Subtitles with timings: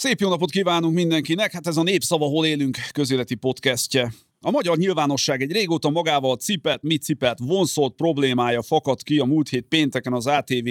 [0.00, 4.12] Szép jó napot kívánunk mindenkinek, hát ez a Népszava Hol élünk közéleti podcastje.
[4.40, 9.48] A magyar nyilvánosság egy régóta magával cipet, mit cipet, vonszolt problémája fakadt ki a múlt
[9.48, 10.68] hét pénteken az ATV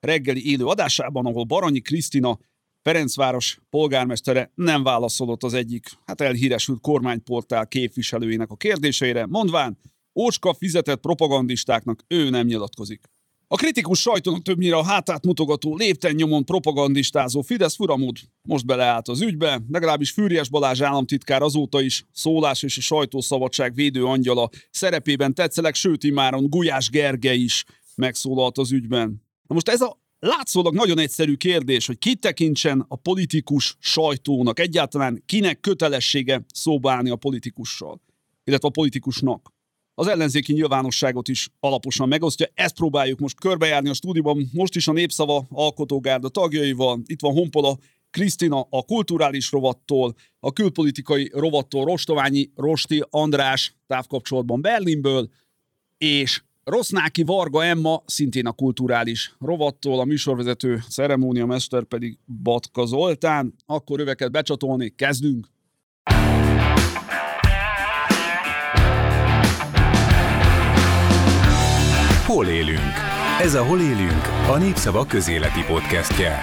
[0.00, 2.38] reggeli élő adásában, ahol Baranyi Krisztina
[2.82, 9.78] Ferencváros polgármestere nem válaszolott az egyik, hát elhíresült kormányportál képviselőinek a kérdéseire, mondván,
[10.14, 13.00] ócska fizetett propagandistáknak ő nem nyilatkozik.
[13.48, 19.20] A kritikus sajtónak többnyire a hátát mutogató, lépten nyomon propagandistázó Fidesz furamód most beleállt az
[19.20, 25.74] ügybe, legalábbis Fűries Balázs államtitkár azóta is szólás és a sajtószabadság védő angyala szerepében tetszelek,
[25.74, 27.64] sőt imáron Gulyás Gergely is
[27.94, 29.22] megszólalt az ügyben.
[29.46, 35.22] Na most ez a látszólag nagyon egyszerű kérdés, hogy ki tekintsen a politikus sajtónak, egyáltalán
[35.26, 38.00] kinek kötelessége szóba állni a politikussal,
[38.44, 39.54] illetve a politikusnak
[39.98, 42.46] az ellenzéki nyilvánosságot is alaposan megosztja.
[42.54, 47.00] Ezt próbáljuk most körbejárni a stúdióban, most is a Népszava alkotógárda tagjaival.
[47.06, 47.76] Itt van Honpola
[48.10, 55.30] Krisztina a kulturális rovattól, a külpolitikai rovattól Rostoványi Rosti András távkapcsolatban Berlinből,
[55.98, 63.54] és Rossznáki Varga Emma, szintén a kulturális rovattól, a műsorvezető ceremóniamester pedig Batka Zoltán.
[63.66, 65.54] Akkor öveket becsatolni, kezdünk!
[72.26, 72.92] Hol élünk?
[73.40, 76.42] Ez a Hol élünk, a Népszava közéleti podcastje.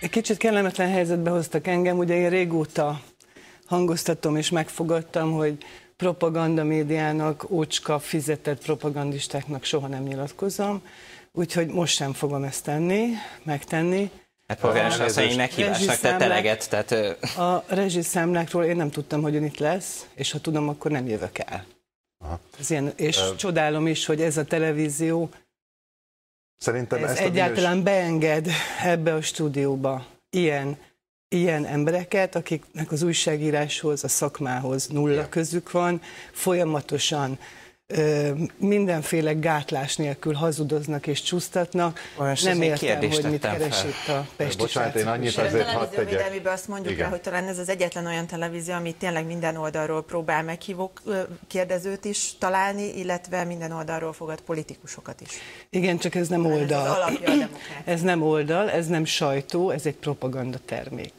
[0.00, 3.00] Egy kicsit kellemetlen helyzetbe hoztak engem, ugye én régóta
[3.66, 5.56] hangoztatom és megfogadtam, hogy
[5.96, 10.82] propaganda médiának, ócska fizetett propagandistáknak soha nem nyilatkozom,
[11.32, 13.06] úgyhogy most sem fogom ezt tenni,
[13.42, 14.10] megtenni.
[14.52, 16.92] Hát polgármester asszony meghívásnak tett eleget, tehát...
[17.38, 21.38] A rezsiszámlákról én nem tudtam, hogy ön itt lesz, és ha tudom, akkor nem jövök
[21.38, 21.64] el.
[22.24, 22.40] Aha.
[22.60, 25.30] Ez ilyen, és uh, csodálom is, hogy ez a televízió
[26.58, 27.84] Szerintem ez ezt egyáltalán minős...
[27.84, 28.48] beenged
[28.82, 30.78] ebbe a stúdióba ilyen,
[31.28, 35.28] ilyen embereket, akiknek az újságíráshoz, a szakmához nulla Igen.
[35.28, 37.38] közük van, folyamatosan
[38.56, 42.00] mindenféle gátlás nélkül hazudoznak és csúsztatnak.
[42.16, 43.88] Olyan nem értem, hogy mit keres fel.
[43.88, 46.40] itt a Pesti Bocsánat, én annyit azért hadd tegyek.
[46.44, 47.04] azt mondjuk Igen.
[47.04, 50.92] rá, hogy talán ez az egyetlen olyan televízió, ami tényleg minden oldalról próbál meghívó
[51.46, 55.28] kérdezőt is találni, illetve minden oldalról fogad politikusokat is.
[55.70, 56.86] Igen, csak ez nem oldal.
[56.86, 57.48] Ez, az
[57.84, 61.12] ez nem oldal, ez nem sajtó, ez egy propaganda termék.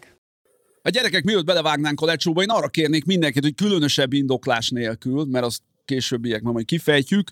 [0.81, 5.45] A gyerekek, mielőtt belevágnánk a lecsóba, én arra kérnék mindenkit, hogy különösebb indoklás nélkül, mert
[5.45, 7.29] azt későbbiek majd kifejtjük.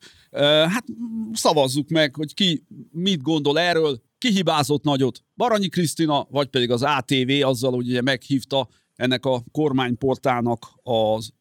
[0.68, 0.86] Hát
[1.34, 6.82] szavazzuk meg, hogy ki mit gondol erről, ki hibázott nagyot, Baranyi Krisztina, vagy pedig az
[6.82, 11.32] ATV azzal, hogy ugye meghívta ennek a kormányportának az,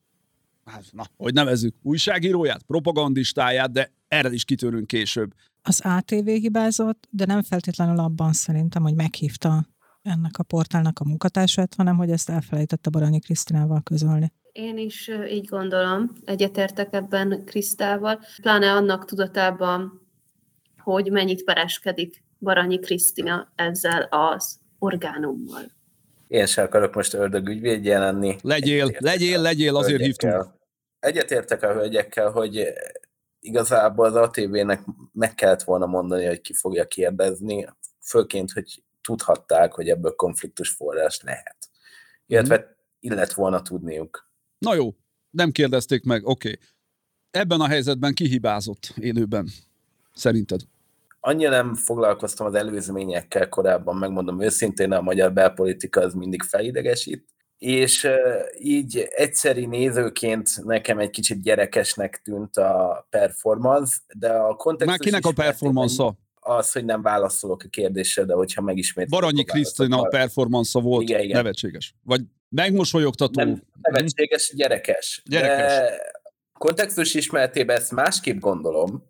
[0.65, 5.35] hát, na, hogy nevezzük, újságíróját, propagandistáját, de erre is kitörünk később.
[5.63, 9.69] Az ATV hibázott, de nem feltétlenül abban szerintem, hogy meghívta
[10.03, 14.33] ennek a portálnak a munkatársát, hanem hogy ezt elfelejtette Baranyi Krisztinával közölni.
[14.53, 20.09] Én is így gondolom, egyetértek ebben Krisztával, pláne annak tudatában,
[20.79, 25.63] hogy mennyit pereskedik Baranyi Krisztina ezzel az orgánummal.
[26.27, 28.37] Én sem akarok most ördögügyvédje lenni.
[28.43, 30.47] Legyél, legyél, legyél, azért hívtunk.
[30.99, 32.73] Egyetértek a hölgyekkel, hogy
[33.41, 34.81] igazából az ATV-nek
[35.13, 37.67] meg kellett volna mondani, hogy ki fogja kérdezni,
[38.01, 41.57] főként, hogy tudhatták, hogy ebből konfliktus forrás lehet.
[42.27, 42.73] Illetve mm.
[43.01, 44.31] illet volna tudniuk.
[44.59, 44.95] Na jó,
[45.31, 46.49] nem kérdezték meg, oké.
[46.49, 46.61] Okay.
[47.31, 49.49] Ebben a helyzetben kihibázott élőben,
[50.15, 50.61] szerinted?
[51.21, 57.25] Annyira nem foglalkoztam az előzményekkel korábban, megmondom őszintén, a magyar belpolitika az mindig felidegesít,
[57.59, 58.09] és
[58.59, 64.99] így egyszeri nézőként nekem egy kicsit gyerekesnek tűnt a performance, de a kontextus...
[64.99, 66.15] Már kinek a performance?
[66.57, 69.21] Az, hogy nem válaszolok a kérdésre, de hogyha megismétlem...
[69.21, 71.37] Baranyi Krisztina a performance volt igen, igen.
[71.37, 71.95] nevetséges.
[72.03, 73.43] Vagy Megmosolyogtató.
[73.43, 75.23] Nem, nevetséges, gyerekes.
[75.25, 75.73] Gyerekes.
[75.73, 76.01] De
[76.59, 79.09] kontextus ismeretében ezt másképp gondolom,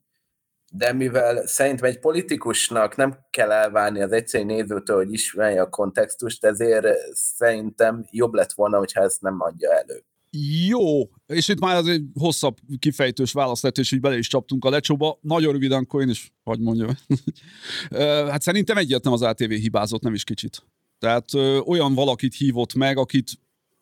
[0.73, 6.45] de mivel szerintem egy politikusnak nem kell elvárni az egyszerű nézőtől, hogy ismerje a kontextust,
[6.45, 10.05] ezért szerintem jobb lett volna, hogyha ezt nem adja elő.
[10.69, 14.65] Jó, és itt már az egy hosszabb kifejtős válasz lett, és így bele is csaptunk
[14.65, 15.19] a lecsóba.
[15.23, 16.91] Nagyon röviden, akkor én is, hogy mondjam.
[18.31, 20.67] hát szerintem egyetlen az ATV hibázott, nem is kicsit.
[20.99, 23.31] Tehát ö, olyan valakit hívott meg, akit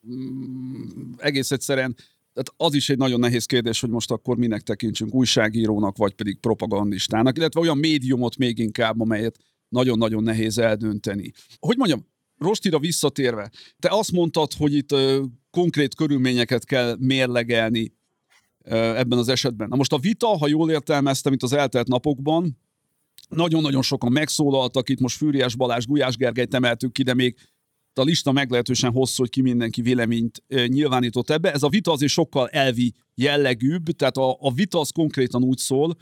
[0.06, 1.96] mm, egész egyszerűen
[2.32, 6.38] tehát az is egy nagyon nehéz kérdés, hogy most akkor minek tekintsünk, újságírónak, vagy pedig
[6.38, 11.32] propagandistának, illetve olyan médiumot még inkább, amelyet nagyon-nagyon nehéz eldönteni.
[11.58, 12.06] Hogy mondjam,
[12.36, 15.22] Rostira visszatérve, te azt mondtad, hogy itt ö,
[15.58, 17.92] konkrét körülményeket kell mérlegelni
[18.62, 19.68] ebben az esetben.
[19.68, 22.58] Na most a vita, ha jól értelmeztem itt az eltelt napokban,
[23.28, 27.36] nagyon-nagyon sokan megszólaltak, itt most Fűriás Balázs, Gulyás Gergelyt emeltük ki, de még
[27.94, 31.52] a lista meglehetősen hosszú, hogy ki mindenki véleményt nyilvánított ebbe.
[31.52, 35.96] Ez a vita azért sokkal elvi jellegűbb, tehát a, a vita az konkrétan úgy szól,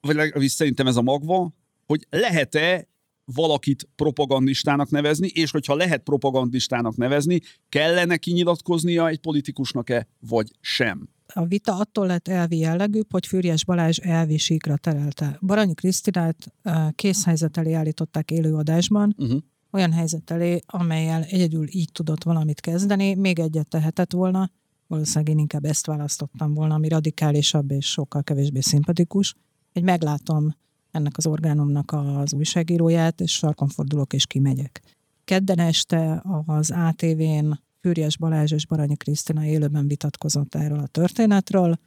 [0.00, 1.54] vagy legalábbis szerintem ez a magva,
[1.86, 2.88] hogy lehet-e
[3.24, 11.08] valakit propagandistának nevezni, és hogyha lehet propagandistának nevezni, kellene kinyilatkoznia egy politikusnak-e, vagy sem?
[11.34, 15.38] A vita attól lett elvi jellegűbb, hogy Fűrjes Balázs elvi síkra terelte.
[15.40, 16.52] Baranyi Krisztinát
[16.94, 19.40] készhelyzet elé állították élőadásban, uh-huh.
[19.70, 24.50] olyan helyzet elé, amelyel egyedül így tudott valamit kezdeni, még egyet tehetett volna,
[24.86, 29.34] valószínűleg én inkább ezt választottam volna, ami radikálisabb és sokkal kevésbé szimpatikus,
[29.72, 30.54] hogy meglátom
[30.92, 34.82] ennek az orgánumnak az újságíróját, és sarkon fordulok és kimegyek.
[35.24, 41.78] Kedden este az ATV-n Fűrjes Balázs és Baranyi Krisztina élőben vitatkozott erről a történetről,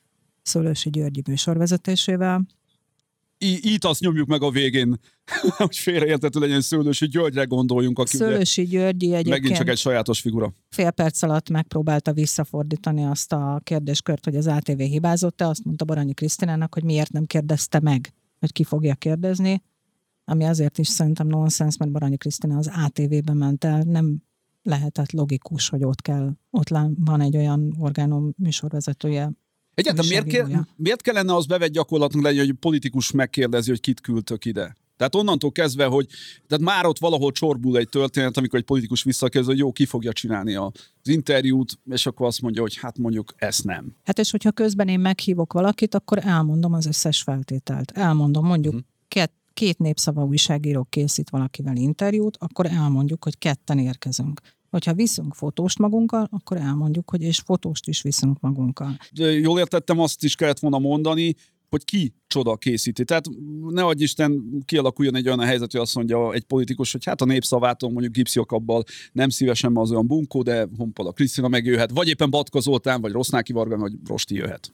[0.42, 2.46] Szőlősi Györgyi műsorvezetésével.
[3.38, 5.00] I- itt azt nyomjuk meg a végén,
[5.58, 8.00] hogy félreértető legyen Szőlősi Györgyre gondoljunk.
[8.00, 10.54] Aki Szőlősi Györgyi egyébként megint csak egy sajátos figura.
[10.70, 16.14] Fél perc alatt megpróbálta visszafordítani azt a kérdéskört, hogy az ATV hibázott-e, azt mondta Baranyi
[16.14, 18.14] Krisztinának, hogy miért nem kérdezte meg
[18.46, 19.64] hogy ki fogja kérdezni,
[20.26, 24.24] ami azért is szerintem nonsens, mert Baranyi Krisztina az ATV-be ment el, nem
[24.64, 29.32] lehetett logikus, hogy ott kell, ott van egy olyan orgánum műsorvezetője,
[29.74, 34.46] Egyáltalán miért, kell, miért kellene az bevett gyakorlatunk lenni, hogy politikus megkérdezi, hogy kit küldtök
[34.46, 34.76] ide?
[34.98, 36.08] Tehát onnantól kezdve, hogy
[36.48, 40.14] tehát már ott valahol csorbul egy történet, amikor egy politikus visszakérdez, hogy jó, ki fogja
[40.14, 40.72] csinálni az
[41.04, 43.96] interjút, és akkor azt mondja, hogy hát mondjuk ezt nem.
[44.04, 47.92] Hát és hogyha közben én meghívok valakit, akkor elmondom az összes feltételt.
[47.92, 48.90] Elmondom mondjuk uh-huh.
[49.08, 54.42] két, két népszava újságíró készít valakivel interjút, akkor elmondjuk, hogy ketten érkezünk.
[54.70, 58.98] Hogyha viszünk fotóst magunkkal, akkor elmondjuk, hogy és fotóst is viszünk magunkkal.
[59.42, 61.36] Jól értettem, azt is kellett volna mondani,
[61.76, 63.04] hogy ki csoda készíti.
[63.04, 63.26] Tehát
[63.70, 67.26] ne adj Isten, kialakuljon egy olyan helyzet, hogy azt mondja egy politikus, hogy hát a
[67.26, 72.60] népszavától mondjuk gipsziakabbal nem szívesen az olyan bunkó, de Honpala Krisztina megjöhet, vagy éppen Batka
[72.60, 74.74] Zoltán, vagy Rossznáki Varga, vagy Rosti jöhet.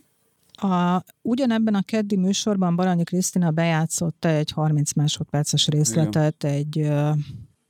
[0.51, 6.55] A, ugyanebben a keddi műsorban Baranyi Krisztina bejátszott egy 30 másodperces részletet Igen.
[6.55, 6.79] egy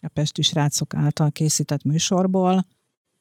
[0.01, 2.65] a Pesti srácok által készített műsorból,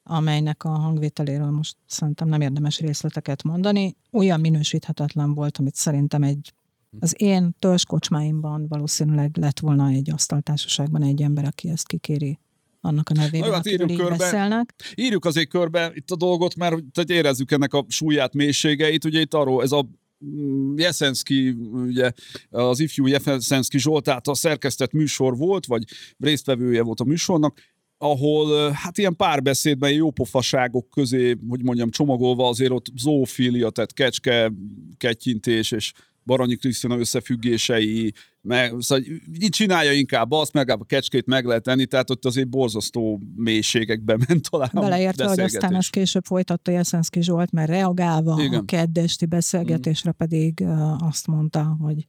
[0.03, 3.95] amelynek a hangvételéről most szerintem nem érdemes részleteket mondani.
[4.11, 6.53] Olyan minősíthetetlen volt, amit szerintem egy
[6.99, 12.39] az én törzskocsmáimban valószínűleg lett volna egy asztaltársaságban egy ember, aki ezt kikéri
[12.81, 14.73] annak a nevében, Na, hát írjuk körbe, beszélnek.
[14.95, 19.05] Írjuk azért körbe itt a dolgot, mert hogy érezzük ennek a súlyát, mélységeit.
[19.05, 19.87] Ugye itt arról ez a
[20.25, 22.11] mm, Jeszenszki, ugye
[22.49, 25.83] az ifjú Jeszenszki Zsolt által szerkesztett műsor volt, vagy
[26.17, 27.59] résztvevője volt a műsornak,
[28.01, 34.51] ahol hát ilyen párbeszédben jópofaságok közé, hogy mondjam, csomagolva azért ott zoofília, tehát kecske,
[34.97, 35.93] kettyintés és
[36.25, 39.05] Baranyi Krisztina összefüggései, meg, szóval
[39.41, 44.17] így csinálja inkább azt, meg a kecskét meg lehet tenni, tehát ott azért borzasztó mélységekbe
[44.27, 48.59] ment talán Beleértve, hogy aztán ezt később folytatta Jeszenszki Zsolt, mert reagálva Igen.
[48.59, 50.63] a keddesti beszélgetésre pedig
[50.99, 52.07] azt mondta, hogy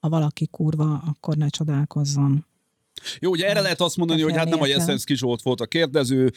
[0.00, 2.44] ha valaki kurva, akkor ne csodálkozzon.
[3.20, 6.32] Jó, ugye erre lehet azt mondani, hogy hát nem a Jeszenszki Zsolt volt a kérdező,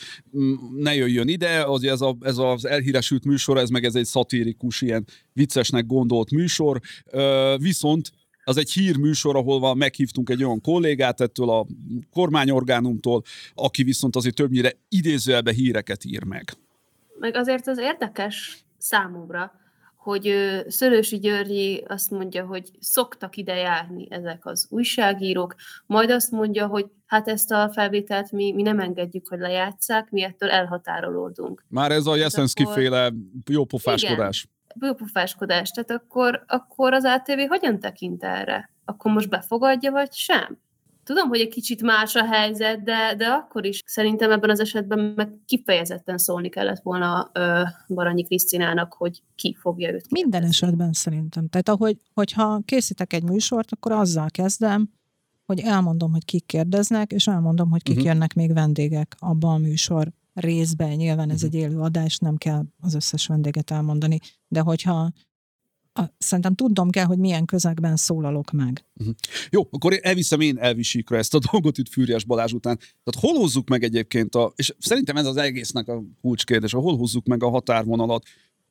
[0.77, 4.81] ne jöjjön ide, az, ez, a, ez az elhíresült műsor, ez meg ez egy szatirikus,
[4.81, 6.79] ilyen viccesnek gondolt műsor,
[7.57, 8.11] viszont
[8.43, 11.65] az egy hírműsor, ahol van, meghívtunk egy olyan kollégát ettől a
[12.11, 13.23] kormányorgánumtól,
[13.53, 16.53] aki viszont azért többnyire idézőjelbe híreket ír meg.
[17.19, 19.58] Meg azért az érdekes számomra,
[19.99, 20.33] hogy
[20.67, 26.85] Szörősi Györgyi azt mondja, hogy szoktak ide járni ezek az újságírók, majd azt mondja, hogy
[27.05, 31.65] hát ezt a felvételt mi, mi nem engedjük, hogy lejátszák, mi ettől elhatárolódunk.
[31.67, 32.75] Már ez a Jeszenszki akkor...
[32.75, 33.11] féle
[33.49, 34.47] jópofáskodás.
[34.75, 35.69] Igen, jópofáskodás.
[35.69, 38.71] Tehát akkor, akkor az ATV hogyan tekint erre?
[38.85, 40.59] Akkor most befogadja, vagy sem?
[41.09, 45.13] Tudom, hogy egy kicsit más a helyzet, de, de akkor is szerintem ebben az esetben
[45.15, 50.11] meg kifejezetten szólni kellett volna ö, Baranyi Krisztinának, hogy ki fogja őt.
[50.11, 51.47] Minden esetben szerintem.
[51.47, 54.89] Tehát ahogy, hogyha készítek egy műsort, akkor azzal kezdem,
[55.45, 58.11] hogy elmondom, hogy kik kérdeznek, és elmondom, hogy kik uh-huh.
[58.11, 60.89] jönnek még vendégek abban a műsor részben.
[60.89, 61.59] Nyilván ez uh-huh.
[61.59, 65.11] egy élő adás, nem kell az összes vendéget elmondani, de hogyha
[65.99, 68.85] a, szerintem tudnom kell, hogy milyen közegben szólalok meg.
[68.99, 69.15] Uh-huh.
[69.49, 72.77] Jó, akkor elviszem én elvisíkra ezt a dolgot itt Fűriás Balázs után.
[72.77, 77.25] Tehát hol hozzuk meg egyébként, a, és szerintem ez az egésznek a kulcskérdés, hol hozzuk
[77.25, 78.23] meg a határvonalat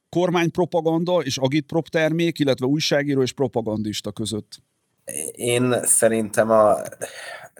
[0.08, 4.62] kormánypropaganda és agitprop termék, illetve újságíró és propagandista között?
[5.32, 6.76] Én szerintem a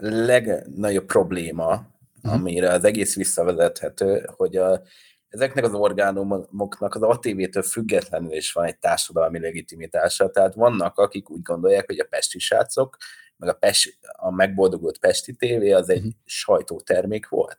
[0.00, 1.86] legnagyobb probléma,
[2.22, 2.40] uh-huh.
[2.40, 4.82] amire az egész visszavezethető, hogy a
[5.28, 10.30] ezeknek az orgánumoknak az ATV-től függetlenül is van egy társadalmi legitimitása.
[10.30, 12.96] Tehát vannak, akik úgy gondolják, hogy a pesti srácok
[13.36, 16.12] meg a, Pest, a megboldogult Pesti TV az egy uh-huh.
[16.24, 17.58] sajtótermék volt.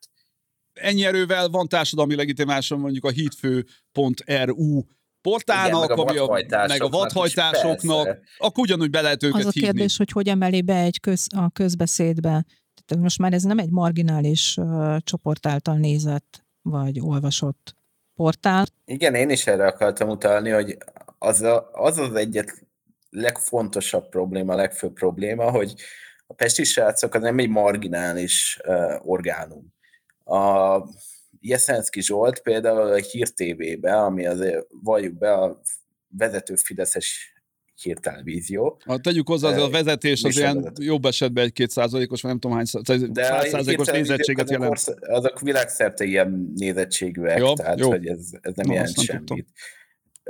[0.73, 4.83] Ennyi erővel van társadalmi legitimása mondjuk a hitfő.ru
[5.21, 9.49] portálnak, Igen, meg a vadhajtásoknak, meg a vadhajtásoknak akkor ugyanúgy be lehet őket Az a
[9.49, 9.67] hívni.
[9.67, 12.45] kérdés, hogy hogy emeli be egy köz, a közbeszédbe.
[12.85, 17.75] Tehát most már ez nem egy marginális uh, csoport által nézett vagy olvasott
[18.15, 18.65] portál.
[18.85, 20.77] Igen, én is erre akartam utalni, hogy
[21.17, 22.67] az a, az, az egyet
[23.09, 25.75] legfontosabb probléma, legfőbb probléma, hogy
[26.27, 29.73] a pesti srácok az nem egy marginális uh, orgánum.
[30.25, 30.81] A
[31.39, 35.61] Jeszenszki Zsolt például a Hír TV-be, ami azért valljuk be a
[36.07, 37.33] vezető Fideszes
[37.81, 38.81] hírtelevízió.
[38.85, 40.83] Ha tegyük hozzá, az a vezetés az ilyen vezető.
[40.83, 44.73] jobb esetben egy-két százalékos, vagy nem tudom hány százalékos nézettséget jelent.
[44.73, 47.89] Azok, azok világszerte ilyen nézettségűek, jó, tehát jó.
[47.89, 49.47] hogy ez, ez nem jelent semmit.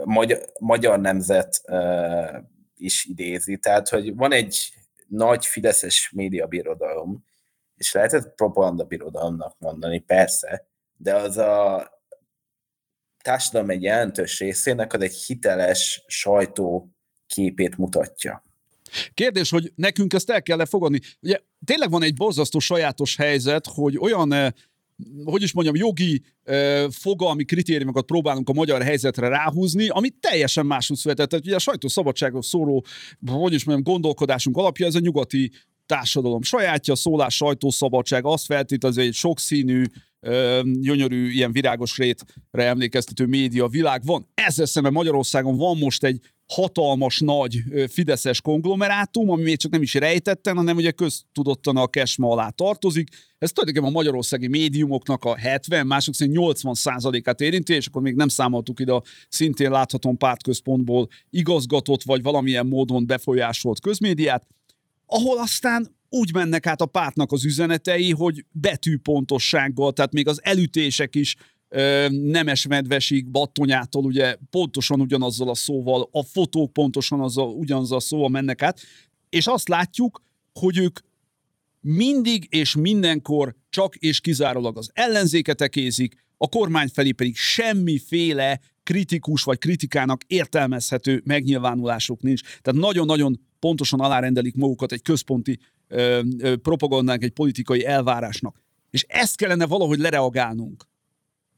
[0.04, 2.44] Magyar, magyar nemzet uh,
[2.76, 4.74] is idézi, tehát hogy van egy
[5.08, 7.26] nagy fideszes médiabirodalom,
[7.76, 11.88] és lehetett propaganda birodalomnak mondani, persze, de az a
[13.24, 16.90] társadalom egy jelentős részének az egy hiteles sajtó
[17.34, 18.44] képét mutatja.
[19.14, 21.00] Kérdés, hogy nekünk ezt el kell fogadni?
[21.22, 24.52] Ugye tényleg van egy borzasztó sajátos helyzet, hogy olyan eh,
[25.24, 30.98] hogy is mondjam, jogi eh, fogalmi kritériumokat próbálunk a magyar helyzetre ráhúzni, ami teljesen máshogy
[30.98, 31.30] született.
[31.30, 32.86] Tehát ugye a sajtószabadságról szóló,
[33.32, 35.52] hogy is mondjam, gondolkodásunk alapja, ez a nyugati
[35.86, 39.84] társadalom sajátja, szólás, sajtószabadság, azt feltételezi, egy sokszínű,
[40.64, 44.28] gyönyörű, ilyen virágos rétre emlékeztető média világ van.
[44.34, 47.58] Ezzel szemben Magyarországon van most egy hatalmas, nagy
[47.90, 53.10] fideszes konglomerátum, ami még csak nem is rejtetten, hanem ugye köztudottan a kesma alá tartozik.
[53.38, 58.16] Ez tulajdonképpen a magyarországi médiumoknak a 70, mások szerint 80 százalékát érinti, és akkor még
[58.16, 64.48] nem számoltuk ide a szintén láthatóan pártközpontból igazgatott, vagy valamilyen módon befolyásolt közmédiát,
[65.06, 71.16] ahol aztán úgy mennek át a pártnak az üzenetei, hogy betűpontossággal, tehát még az elütések
[71.16, 71.36] is
[72.10, 78.30] nemes medvesig, battonyától ugye pontosan ugyanazzal a szóval, a fotók pontosan azzal, ugyanazzal a szóval
[78.30, 78.80] mennek át,
[79.30, 80.22] és azt látjuk,
[80.54, 81.00] hogy ők
[81.82, 89.44] mindig és mindenkor csak és kizárólag az ellenzéket ekézik, a kormány felé pedig semmiféle kritikus
[89.44, 92.42] vagy kritikának értelmezhető megnyilvánulásuk nincs.
[92.62, 98.62] Tehát nagyon-nagyon pontosan alárendelik magukat egy központi ö, ö, propagandánk, egy politikai elvárásnak.
[98.90, 100.84] És ezt kellene valahogy lereagálnunk.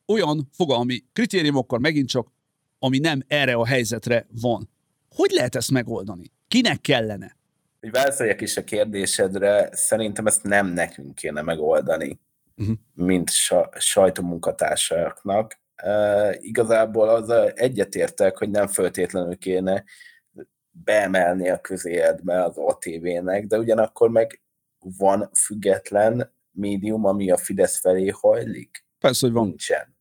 [0.05, 2.31] Olyan fogalmi kritériumokkal megint csak,
[2.79, 4.69] ami nem erre a helyzetre van.
[5.15, 6.31] Hogy lehet ezt megoldani?
[6.47, 7.37] Kinek kellene?
[7.79, 12.19] Hogy válaszoljak is a kérdésedre, szerintem ezt nem nekünk kéne megoldani,
[12.57, 12.75] uh-huh.
[12.93, 15.59] mint sa- sajtómunkatársaknak.
[15.83, 19.83] Uh, igazából az egyetértek, hogy nem föltétlenül kéne
[20.71, 24.41] beemelni a közéletbe az ATV-nek, de ugyanakkor meg
[24.79, 28.85] van független médium, ami a Fidesz felé hajlik?
[28.99, 29.47] Persze, hogy van.
[29.47, 29.95] Nincsen.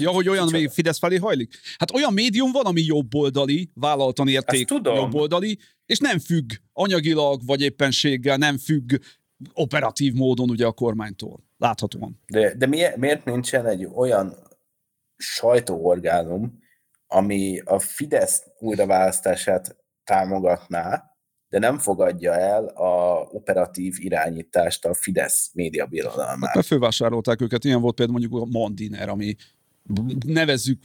[0.00, 1.54] Ja, hogy olyan még Fidesz felé hajlik?
[1.78, 8.36] Hát olyan médium van, ami jobboldali, vállaltan érték jobboldali, és nem függ anyagilag, vagy éppenséggel
[8.36, 8.92] nem függ
[9.52, 11.44] operatív módon ugye a kormánytól.
[11.58, 12.20] Láthatóan.
[12.26, 14.36] De, de miért, miért nincsen egy olyan
[15.16, 16.60] sajtóorgánum,
[17.06, 21.04] ami a Fidesz újraválasztását támogatná,
[21.48, 26.54] de nem fogadja el a operatív irányítást a Fidesz média birodalmát.
[26.54, 29.36] Hát fővásárolták őket, ilyen volt például mondjuk a Mandiner, ami
[30.26, 30.82] nevezzük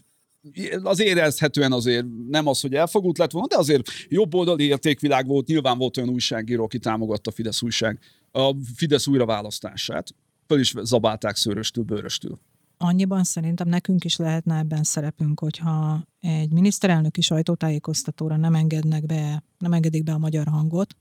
[0.83, 5.77] az érezhetően azért nem az, hogy elfogult lett volna, de azért jobboldali értékvilág volt, nyilván
[5.77, 7.99] volt olyan újságíró, aki támogatta a Fidesz újság,
[8.31, 10.09] a Fidesz újraválasztását.
[10.47, 12.39] Föl is zabálták szőröstül, bőröstül
[12.77, 19.73] annyiban szerintem nekünk is lehetne ebben szerepünk, hogyha egy miniszterelnöki sajtótájékoztatóra nem engednek be, nem
[19.73, 20.95] engedik be a magyar hangot,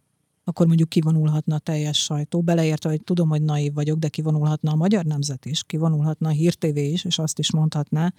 [0.45, 4.77] akkor mondjuk kivonulhatna a teljes sajtó, beleértve, hogy tudom, hogy naív vagyok, de kivonulhatna a
[4.77, 8.13] magyar nemzet is, kivonulhatna a hírtévé is, és azt is mondhatná,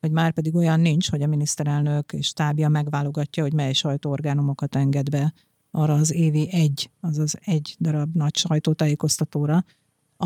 [0.00, 5.10] hogy már pedig olyan nincs, hogy a miniszterelnök és tábja megválogatja, hogy mely sajtóorgánumokat enged
[5.10, 5.32] be
[5.70, 9.64] arra az évi egy, azaz egy darab nagy sajtótájékoztatóra,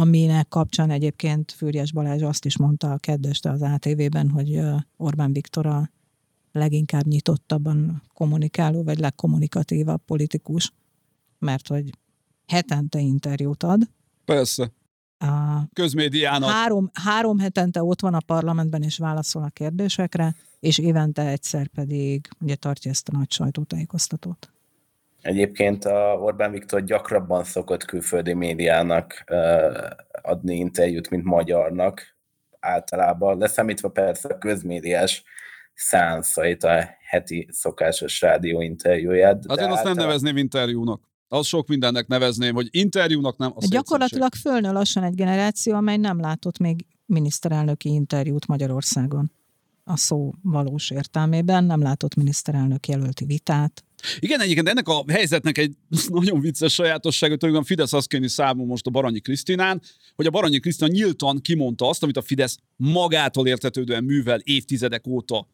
[0.00, 4.60] aminek kapcsán egyébként Fürjes Balázs azt is mondta a keddeste az ATV-ben, hogy
[4.96, 5.90] Orbán Viktor a
[6.52, 10.72] leginkább nyitottabban kommunikáló, vagy legkommunikatívabb politikus,
[11.38, 11.90] mert hogy
[12.46, 13.90] hetente interjút ad.
[14.24, 14.72] Persze.
[15.18, 16.50] A Közmédiának.
[16.50, 22.28] Három, három hetente ott van a parlamentben, és válaszol a kérdésekre, és évente egyszer pedig
[22.40, 24.52] ugye tartja ezt a nagy sajtótájékoztatót.
[25.20, 29.24] Egyébként a Orbán Viktor gyakrabban szokott külföldi médiának
[30.22, 32.16] adni interjút, mint magyarnak
[32.60, 35.22] általában, leszámítva persze a közmédiás
[35.74, 39.44] szánszait, a heti szokásos rádió interjúját.
[39.48, 41.00] Hát én azt nem nevezném interjúnak.
[41.28, 43.52] Az sok mindennek nevezném, hogy interjúnak nem.
[43.54, 49.32] A Gyakorlatilag fölnő lassan egy generáció, amely nem látott még miniszterelnöki interjút Magyarországon.
[49.84, 53.84] A szó valós értelmében nem látott miniszterelnök jelölti vitát.
[54.18, 55.76] Igen, egyébként ennek a helyzetnek egy
[56.08, 59.82] nagyon vicces sajátossága, hogy a Fidesz azt kéni számon most a Baranyi Krisztinán,
[60.14, 65.48] hogy a Baranyi Krisztina nyíltan kimondta azt, amit a Fidesz magától értetődően művel évtizedek óta.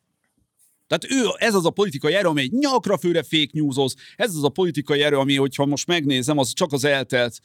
[0.87, 4.49] Tehát ő, ez az a politikai erő, amely nyakra főre fake newsoz, ez az a
[4.49, 7.41] politikai erő, ami, hogyha most megnézem, az csak az eltelt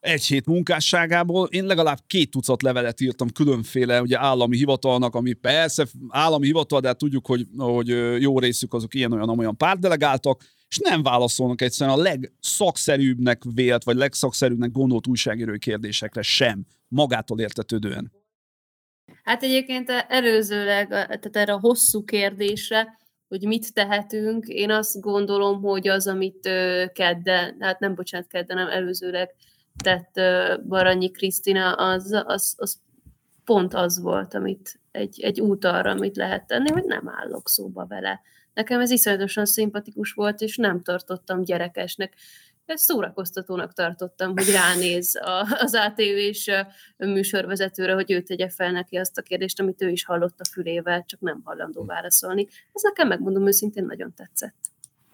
[0.00, 5.86] egy hét munkásságából én legalább két tucat levelet írtam különféle ugye, állami hivatalnak, ami persze
[6.08, 7.88] állami hivatal, de hát tudjuk, hogy, hogy
[8.22, 15.06] jó részük azok ilyen-olyan-olyan pártdelegáltak, és nem válaszolnak egyszerűen a legszakszerűbbnek vélt, vagy legszakszerűbbnek gondolt
[15.06, 18.12] újságírói kérdésekre sem, magától értetődően.
[19.22, 25.88] Hát egyébként előzőleg, tehát erre a hosszú kérdésre, hogy mit tehetünk, én azt gondolom, hogy
[25.88, 26.48] az, amit
[26.92, 29.34] kedden, hát nem bocsánat, kedden, nem előzőleg
[29.82, 30.20] tett
[30.68, 32.80] Baranyi Krisztina, az, az, az
[33.44, 37.86] pont az volt, amit egy, egy út arra, amit lehet tenni, hogy nem állok szóba
[37.86, 38.20] vele.
[38.54, 42.14] Nekem ez iszonyatosan szimpatikus volt, és nem tartottam gyerekesnek
[42.68, 46.50] ezt szórakoztatónak tartottam, hogy ránéz a, az ATV-s
[46.96, 51.04] műsorvezetőre, hogy ő tegye fel neki azt a kérdést, amit ő is hallott a fülével,
[51.06, 52.46] csak nem hallandó válaszolni.
[52.72, 54.56] Ez nekem megmondom őszintén nagyon tetszett.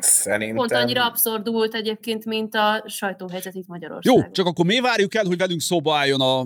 [0.04, 0.56] Szerintem...
[0.56, 4.22] Pont annyira abszurdult egyébként, mint a sajtóhelyzet itt Magyarországon.
[4.22, 6.40] Jó, csak akkor mi várjuk el, hogy velünk szóba álljon a,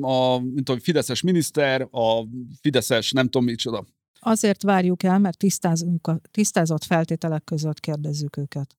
[0.00, 2.26] a mint a Fideszes miniszter, a
[2.60, 3.86] Fideszes nem tudom micsoda.
[4.20, 8.76] Azért várjuk el, mert tisztázunk a tisztázott feltételek között kérdezzük őket.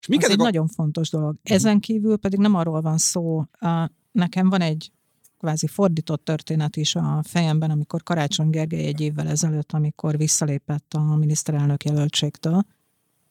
[0.00, 0.42] És mik Ez egy a...
[0.42, 1.34] nagyon fontos dolog.
[1.42, 1.54] Mhm.
[1.54, 4.90] Ezen kívül pedig nem arról van szó, a, nekem van egy
[5.38, 11.16] kvázi fordított történet is a fejemben, amikor Karácsony Gergely egy évvel ezelőtt, amikor visszalépett a
[11.16, 12.64] miniszterelnök jelöltségtől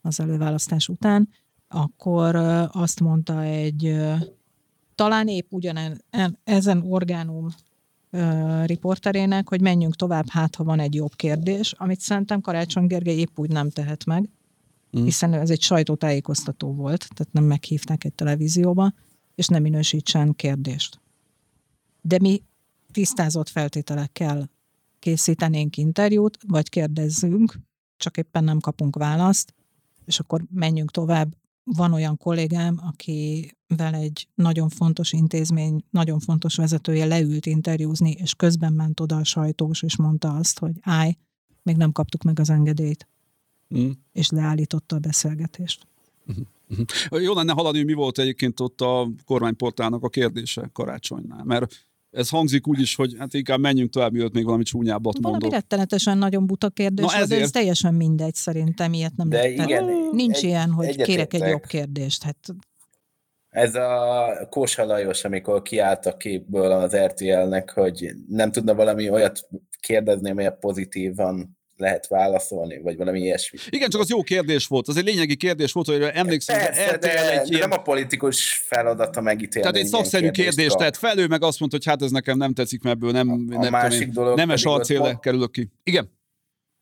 [0.08, 1.28] az előválasztás után,
[1.68, 2.34] akkor
[2.72, 3.96] azt mondta egy
[4.94, 6.04] talán épp ugyanen
[6.44, 7.48] ezen orgánum
[8.64, 13.38] riporterének, hogy menjünk tovább, hát ha van egy jobb kérdés, amit szerintem Karácsony Gergely épp
[13.38, 14.28] úgy nem tehet meg,
[14.98, 15.04] mm.
[15.04, 18.92] hiszen ez egy sajtótájékoztató volt, tehát nem meghívták egy televízióba,
[19.34, 21.00] és nem minősítsen kérdést.
[22.00, 22.42] De mi
[22.92, 24.50] tisztázott feltételekkel
[24.98, 27.58] készítenénk interjút, vagy kérdezzünk,
[27.96, 29.54] csak éppen nem kapunk választ,
[30.08, 31.36] és akkor menjünk tovább.
[31.64, 38.72] Van olyan kollégám, akivel egy nagyon fontos intézmény, nagyon fontos vezetője leült interjúzni, és közben
[38.72, 41.16] ment oda a sajtós, és mondta azt, hogy állj,
[41.62, 43.08] még nem kaptuk meg az engedélyt
[43.78, 43.90] mm.
[44.12, 45.86] és leállította a beszélgetést.
[46.26, 47.22] Uh-huh.
[47.22, 51.86] Jó lenne haladni, mi volt egyébként ott a kormányportálnak a kérdése karácsonynál, mert
[52.18, 55.40] ez hangzik úgy is, hogy hát inkább menjünk tovább, mielőtt még valami csúnyábbat mondok.
[55.40, 57.28] Valami rettenetesen nagyon buta kérdés, Na ezért...
[57.28, 59.68] de ez teljesen mindegy szerintem, ilyet nem de lehet.
[59.68, 62.22] Igen, Nincs egy, ilyen, hogy kérek egy jobb kérdést.
[62.22, 62.36] Hát...
[63.48, 69.48] Ez a Kósa Lajos, amikor kiállt a képből az RTL-nek, hogy nem tudna valami olyat
[69.80, 73.58] kérdezni, amelyet pozitívan lehet válaszolni, vagy valami ilyesmi.
[73.70, 74.88] Igen, csak az jó kérdés volt.
[74.88, 77.68] Az egy lényegi kérdés volt, hogy emlékszem, Persze, hogy de, egy ilyen...
[77.68, 79.68] nem a politikus feladata megítélni.
[79.68, 82.54] Tehát egy szakszerű kérdés tett fel, ő meg azt mondta, hogy hát ez nekem nem
[82.54, 85.20] tetszik, mert ebből nem, a, a nem másik dolog nemes arcéle mond...
[85.20, 85.70] kerülök ki.
[85.82, 86.16] Igen.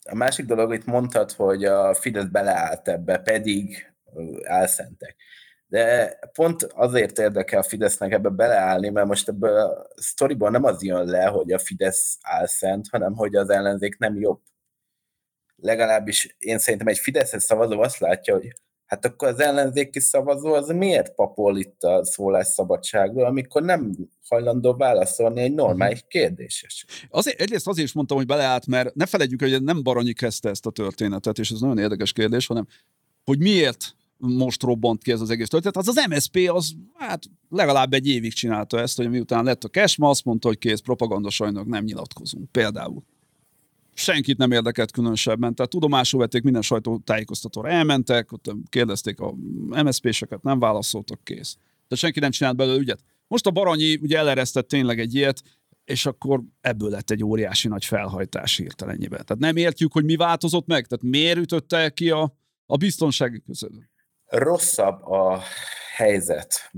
[0.08, 3.92] A másik dolog, hogy mondtad, hogy a Fidesz beleállt ebbe, pedig
[4.44, 5.16] álszentek.
[5.66, 10.82] De pont azért érdekel a Fidesznek ebbe beleállni, mert most ebből a sztoriból nem az
[10.82, 14.40] jön le, hogy a Fidesz álszent, hanem hogy az ellenzék nem jobb
[15.56, 18.52] legalábbis én szerintem egy Fideszes szavazó azt látja, hogy
[18.86, 23.90] hát akkor az ellenzéki szavazó az miért papol itt a szólásszabadságról, amikor nem
[24.28, 26.08] hajlandó válaszolni egy normális mhm.
[26.08, 26.84] kérdéses.
[27.10, 30.66] Azért, egyrészt azért is mondtam, hogy beleállt, mert ne felejtjük, hogy nem Baranyi kezdte ezt
[30.66, 32.66] a történetet, és ez nagyon érdekes kérdés, hanem
[33.24, 35.76] hogy miért most robbant ki ez az egész történet.
[35.76, 40.08] Az az MSP az hát legalább egy évig csinálta ezt, hogy miután lett a Kesma,
[40.08, 42.50] azt mondta, hogy kész propagandasajnok nem nyilatkozunk.
[42.50, 43.04] Például
[43.98, 45.54] senkit nem érdekelt különösebben.
[45.54, 49.34] Tehát tudomásul vették, minden sajtótájékoztatóra elmentek, ott kérdezték a
[49.68, 51.52] MSZP-seket, nem válaszoltak, kész.
[51.88, 53.04] Tehát senki nem csinált belőle ügyet.
[53.28, 55.42] Most a Baranyi ugye eleresztett tényleg egy ilyet,
[55.84, 59.24] és akkor ebből lett egy óriási nagy felhajtás hirtelenjében.
[59.24, 63.72] Tehát nem értjük, hogy mi változott meg, tehát miért ütötte ki a, a biztonsági között.
[64.26, 65.42] Rosszabb a
[65.94, 66.70] helyzet.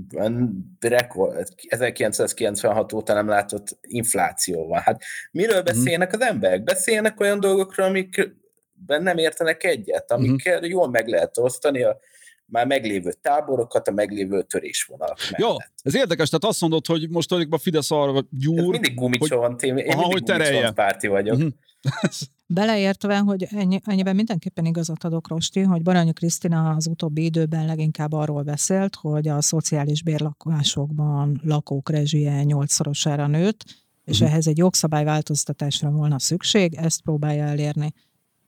[1.67, 4.79] 1996 óta nem látott infláció van.
[4.79, 5.65] Hát miről mhm.
[5.65, 6.63] beszélnek az emberek?
[6.63, 10.19] Beszélnek olyan dolgokról, amikben nem értenek egyet, mhm.
[10.19, 11.99] amikkel jól meg lehet osztani a
[12.45, 17.57] már meglévő táborokat, a meglévő törésvonalak Jó, ez érdekes, tehát azt mondod, hogy most a
[17.57, 18.59] Fidesz arra gyúr...
[18.59, 21.39] Ez mindig gumicsont, hogy, én aha, mindig hogy párti vagyok.
[22.51, 28.13] Beleértve, hogy ennyi, ennyiben mindenképpen igazat adok, Rosti, hogy Baranyi Krisztina az utóbbi időben leginkább
[28.13, 33.65] arról beszélt, hogy a szociális bérlakásokban lakók rezsie nyolcszorosára nőtt,
[34.05, 34.29] és uh-huh.
[34.29, 37.93] ehhez egy jogszabályváltoztatásra volna szükség, ezt próbálja elérni.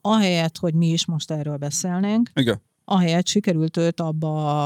[0.02, 2.62] Ahelyett, hogy mi is most erről beszélnénk, Igen.
[2.86, 4.66] ahelyett sikerült őt abba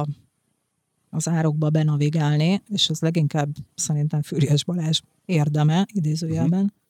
[1.09, 6.83] az árokba benavigálni, és ez leginkább szerintem Fűrjes Balázs érdeme, idézőjelben, uh-huh.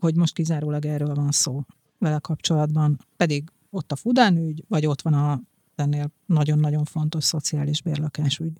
[0.00, 1.62] Hogy most kizárólag erről van szó
[1.98, 5.40] vele kapcsolatban, pedig ott a Fudán ügy, vagy ott van a
[5.74, 8.52] ennél nagyon-nagyon fontos szociális bérlakásügy.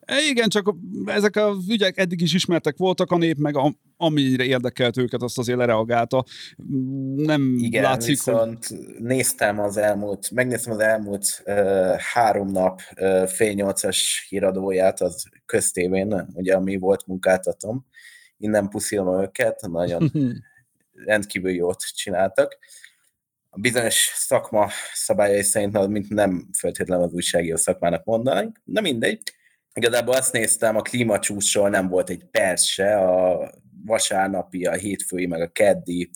[0.00, 0.74] E, igen, csak
[1.04, 5.38] ezek a ügyek eddig is ismertek voltak, a nép meg a, amire érdekelt őket, azt
[5.38, 6.24] azért lereagálta.
[7.16, 8.78] Nem Igen, látszik, viszont hogy...
[8.98, 16.28] néztem az elmúlt, megnéztem az elmúlt uh, három nap uh, fél nyolcas híradóját az köztévén,
[16.34, 17.86] ugye ami volt munkáltatom.
[18.38, 20.10] Innen puszilom őket, nagyon
[21.04, 22.58] rendkívül jót csináltak.
[23.50, 29.22] A bizonyos szakma szabályai szerint, mint nem feltétlenül az újságíró szakmának mondanánk, de mindegy
[29.78, 33.50] Igazából azt néztem, a klímacsúcsról nem volt egy perc se, a
[33.84, 36.10] vasárnapi, a hétfői, meg a keddi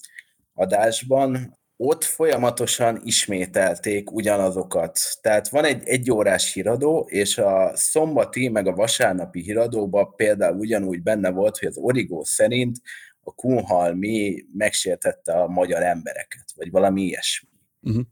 [0.54, 1.58] adásban.
[1.76, 4.98] Ott folyamatosan ismételték ugyanazokat.
[5.20, 11.30] Tehát van egy egyórás híradó, és a szombati, meg a vasárnapi híradóban például ugyanúgy benne
[11.30, 12.78] volt, hogy az Origó szerint
[13.24, 17.48] a Kunhalmi megsértette a magyar embereket, vagy valami ilyesmi.
[17.80, 18.04] Uh-huh.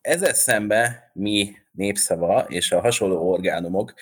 [0.00, 3.94] Ezzel szemben mi népszava és a hasonló orgánumok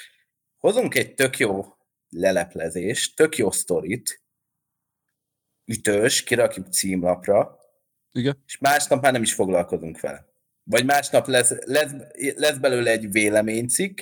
[0.59, 1.65] hozunk egy tök jó
[2.09, 4.23] leleplezést, tök jó sztorit,
[5.65, 7.59] ütős, kirakjuk címlapra,
[8.13, 8.43] Igen.
[8.47, 10.29] és másnap már nem is foglalkozunk vele.
[10.65, 11.93] Vagy másnap lesz, lesz,
[12.37, 14.01] lesz belőle egy véleménycikk,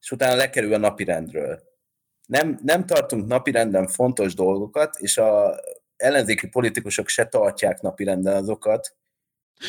[0.00, 1.62] és utána lekerül a napirendről.
[2.26, 5.60] Nem, nem tartunk napirenden fontos dolgokat, és a
[6.00, 8.94] ellenzéki politikusok se tartják napirenden azokat.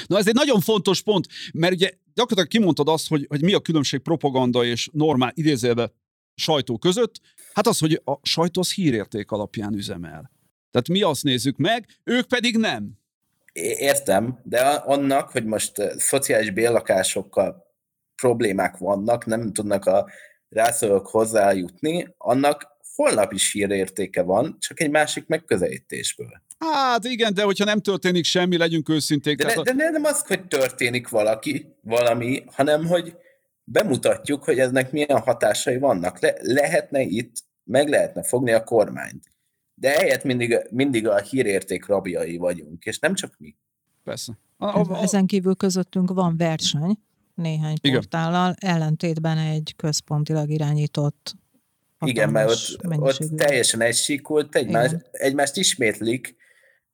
[0.07, 3.59] Na ez egy nagyon fontos pont, mert ugye gyakorlatilag kimondtad azt, hogy, hogy mi a
[3.59, 5.91] különbség propaganda és normál idézőjelben
[6.35, 7.19] sajtó között,
[7.53, 10.31] hát az, hogy a sajtó az hírérték alapján üzemel.
[10.71, 12.99] Tehát mi azt nézzük meg, ők pedig nem.
[13.53, 17.65] Értem, de annak, hogy most szociális béllakásokkal
[18.15, 20.09] problémák vannak, nem tudnak a
[20.49, 26.41] rászorulók hozzájutni, annak holnap is hírértéke van, csak egy másik megközelítésből.
[26.59, 29.37] Hát igen, de hogyha nem történik semmi, legyünk őszinték.
[29.37, 33.15] De, ne, de nem az, hogy történik valaki, valami, hanem hogy
[33.63, 36.19] bemutatjuk, hogy eznek milyen hatásai vannak.
[36.19, 39.33] Le, lehetne itt, meg lehetne fogni a kormányt.
[39.73, 43.55] De eljött mindig, mindig a hírérték rabjai vagyunk, és nem csak mi.
[44.03, 44.37] Persze.
[44.57, 45.01] A, a, a...
[45.01, 46.97] Ezen kívül közöttünk van verseny
[47.35, 47.95] néhány Igen.
[47.95, 51.35] portállal, ellentétben egy központilag irányított
[52.05, 56.35] Igen, mert ott, ott teljesen egysíkult, egymás, egymást ismétlik,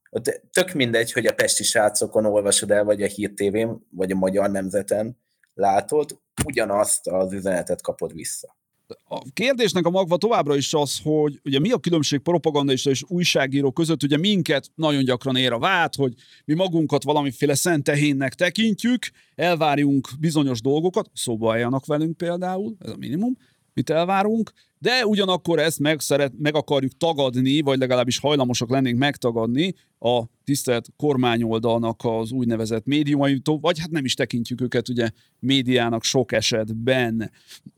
[0.09, 4.49] ott tök mindegy, hogy a pesti srácokon olvasod el, vagy a hírtévén, vagy a magyar
[4.49, 5.17] nemzeten
[5.53, 8.55] látod, ugyanazt az üzenetet kapod vissza.
[9.03, 13.71] A kérdésnek a magva továbbra is az, hogy ugye mi a különbség propagandista és újságíró
[13.71, 16.13] között, ugye minket nagyon gyakran ér a vád, hogy
[16.45, 23.37] mi magunkat valamiféle szentehénnek tekintjük, elvárjunk bizonyos dolgokat, szóba álljanak velünk például, ez a minimum,
[23.77, 29.73] mit elvárunk, de ugyanakkor ezt meg, szeret, meg akarjuk tagadni, vagy legalábbis hajlamosak lennénk megtagadni
[29.99, 35.09] a tisztelt kormányoldalnak az úgynevezett médiumaitól, vagy hát nem is tekintjük őket ugye
[35.39, 37.31] médiának sok esetben.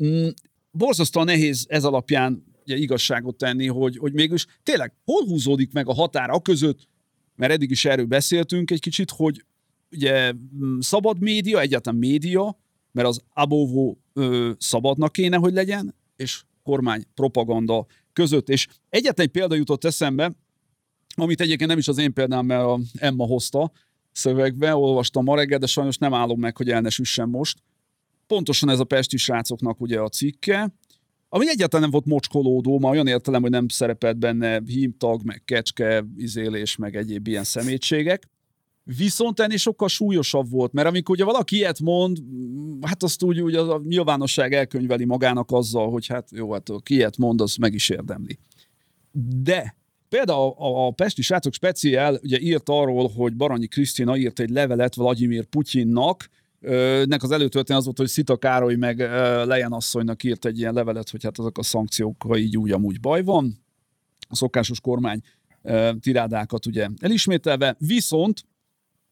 [0.04, 0.28] Mm,
[0.72, 5.94] borzasztóan nehéz ez alapján ugye, igazságot tenni, hogy, hogy mégis tényleg hol húzódik meg a
[5.94, 6.88] határ a között,
[7.36, 9.46] mert eddig is erről beszéltünk egy kicsit, hogy
[9.92, 12.58] ugye mm, szabad média, egyáltalán média,
[13.00, 18.50] mert az abóvó ö, szabadnak kéne, hogy legyen, és kormány propaganda között.
[18.50, 20.32] És egyetlen egy példa jutott eszembe,
[21.16, 23.72] amit egyébként nem is az én példám, mert a Emma hozta
[24.12, 27.58] szövegbe, olvastam ma reggel, de sajnos nem állom meg, hogy el ne süssen most.
[28.28, 30.74] Pontosan ez a pesti srácoknak ugye a cikke,
[31.30, 36.06] ami egyáltalán nem volt mocskolódó, ma olyan értelem, hogy nem szerepelt benne hímtag, meg kecske,
[36.18, 38.30] izélés, meg egyéb ilyen szemétségek.
[38.98, 42.18] Viszont ennél sokkal súlyosabb volt, mert amikor ugye valaki ilyet mond,
[42.82, 47.18] hát azt úgy, úgy a nyilvánosság elkönyveli magának azzal, hogy hát jó, hát ki ilyet
[47.18, 48.40] mond, az meg is érdemli.
[49.42, 49.78] De
[50.10, 54.96] Például a, a Pesti srácok speciál ugye írt arról, hogy Baranyi Krisztina írt egy levelet
[54.96, 56.30] Vladimir Putyinnak,
[57.06, 59.00] nek az előtörténet az volt, hogy Szita Károly meg
[59.46, 63.24] Lejen asszonynak írt egy ilyen levelet, hogy hát azok a szankciók így úgy amúgy baj
[63.24, 63.58] van.
[64.30, 65.22] A szokásos kormány
[66.00, 68.44] tirádákat ugye elismételve, viszont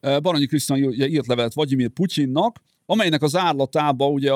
[0.01, 4.31] Baranyi Krisztina írt levelet Vladimir Putyinnak, amelynek az árlatába ugye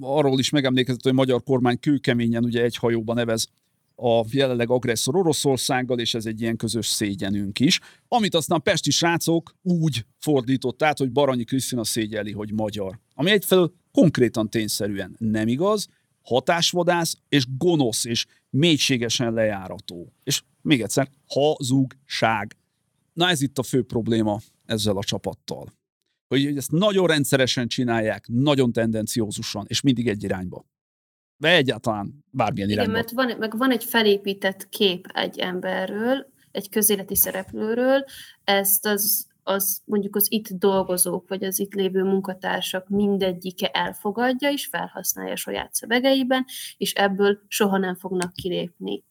[0.00, 3.48] arról is megemlékezett, hogy a magyar kormány kőkeményen ugye egy hajóban nevez
[3.96, 9.54] a jelenleg agresszor Oroszországgal, és ez egy ilyen közös szégyenünk is, amit aztán pesti srácok
[9.62, 13.00] úgy fordított át, hogy Baranyi Krisztina szégyeli, hogy magyar.
[13.14, 15.88] Ami egyfelől konkrétan tényszerűen nem igaz,
[16.22, 20.12] hatásvadász és gonosz és mélységesen lejárató.
[20.24, 22.56] És még egyszer, hazugság.
[23.12, 25.72] Na ez itt a fő probléma ezzel a csapattal.
[26.28, 30.66] Hogy ezt nagyon rendszeresen csinálják, nagyon tendenciózusan, és mindig egy irányba.
[31.36, 32.98] De egyáltalán bármilyen Igen, irányba.
[32.98, 38.04] mert van, meg van egy felépített kép egy emberről, egy közéleti szereplőről,
[38.44, 44.66] ezt az, az mondjuk az itt dolgozók, vagy az itt lévő munkatársak mindegyike elfogadja és
[44.66, 46.44] felhasználja saját szövegeiben,
[46.76, 49.04] és ebből soha nem fognak kilépni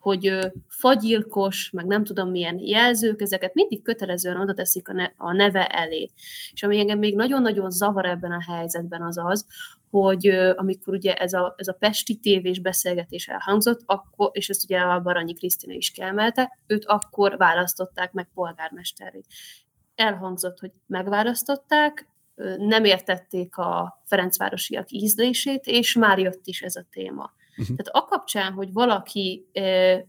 [0.00, 5.66] hogy fagyilkos, meg nem tudom milyen jelzők, ezeket mindig kötelezően oda teszik a, a neve
[5.66, 6.10] elé.
[6.52, 9.46] És ami engem még nagyon-nagyon zavar ebben a helyzetben az az,
[9.90, 14.78] hogy amikor ugye ez a, ez a Pesti tévés beszélgetés elhangzott, akkor, és ezt ugye
[14.78, 19.20] a Baranyi Krisztina is kiemelte, őt akkor választották meg polgármesterré.
[19.94, 22.08] Elhangzott, hogy megválasztották,
[22.58, 27.32] nem értették a Ferencvárosiak ízlését, és már jött is ez a téma.
[27.60, 27.76] Uh-huh.
[27.76, 29.46] Tehát a kapcsán, hogy valaki,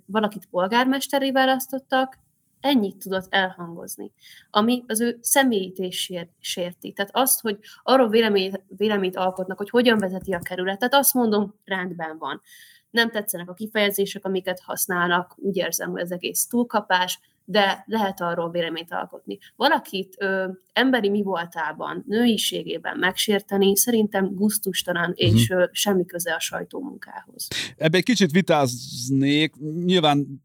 [0.05, 2.19] valakit polgármesteré választottak,
[2.59, 4.11] ennyit tudott elhangozni,
[4.49, 6.91] ami az ő személyét is sérti.
[6.91, 12.17] Tehát azt, hogy arról véleményt, véleményt alkotnak, hogy hogyan vezeti a kerületet, azt mondom, rendben
[12.17, 12.41] van.
[12.89, 17.19] Nem tetszenek a kifejezések, amiket használnak, úgy érzem, hogy ez egész túlkapás,
[17.51, 19.37] de lehet arról véleményt alkotni.
[19.55, 25.33] Valakit ö, emberi mi voltában, nőiségében megsérteni szerintem guztustalan uh-huh.
[25.33, 27.47] és ö, semmi köze a sajtómunkához.
[27.77, 30.43] Ebbe egy kicsit vitáznék, nyilván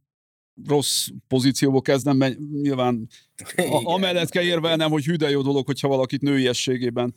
[0.67, 3.09] rossz pozícióba kezdem, mert nyilván
[3.57, 7.15] a, amellett kell érvelnem, hogy hüde jó dolog, hogyha valakit nőiességében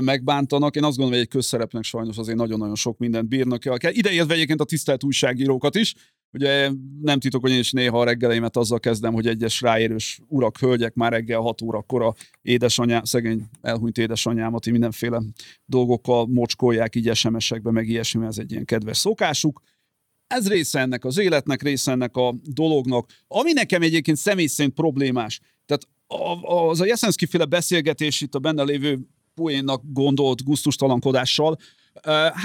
[0.00, 0.76] megbántanak.
[0.76, 3.76] Én azt gondolom, hogy egy közszerepnek sajnos azért nagyon-nagyon sok mindent bírnak el.
[3.80, 5.94] Ideértve egyébként a tisztelt újságírókat is,
[6.32, 10.58] Ugye nem titok, hogy én is néha a reggeleimet azzal kezdem, hogy egyes ráérős urak,
[10.58, 15.22] hölgyek már reggel 6 órakor a édesanyám, szegény elhunyt édesanyámat, így mindenféle
[15.64, 19.60] dolgokkal mocskolják így SMS-ekbe, meg ilyesmi, ez egy ilyen kedves szokásuk.
[20.26, 23.10] Ez része ennek az életnek, része ennek a dolognak.
[23.28, 25.88] Ami nekem egyébként személy szerint problémás, tehát
[26.68, 28.98] az a Jeszenszki féle beszélgetés itt a benne lévő
[29.34, 31.56] poénnak gondolt guztustalankodással,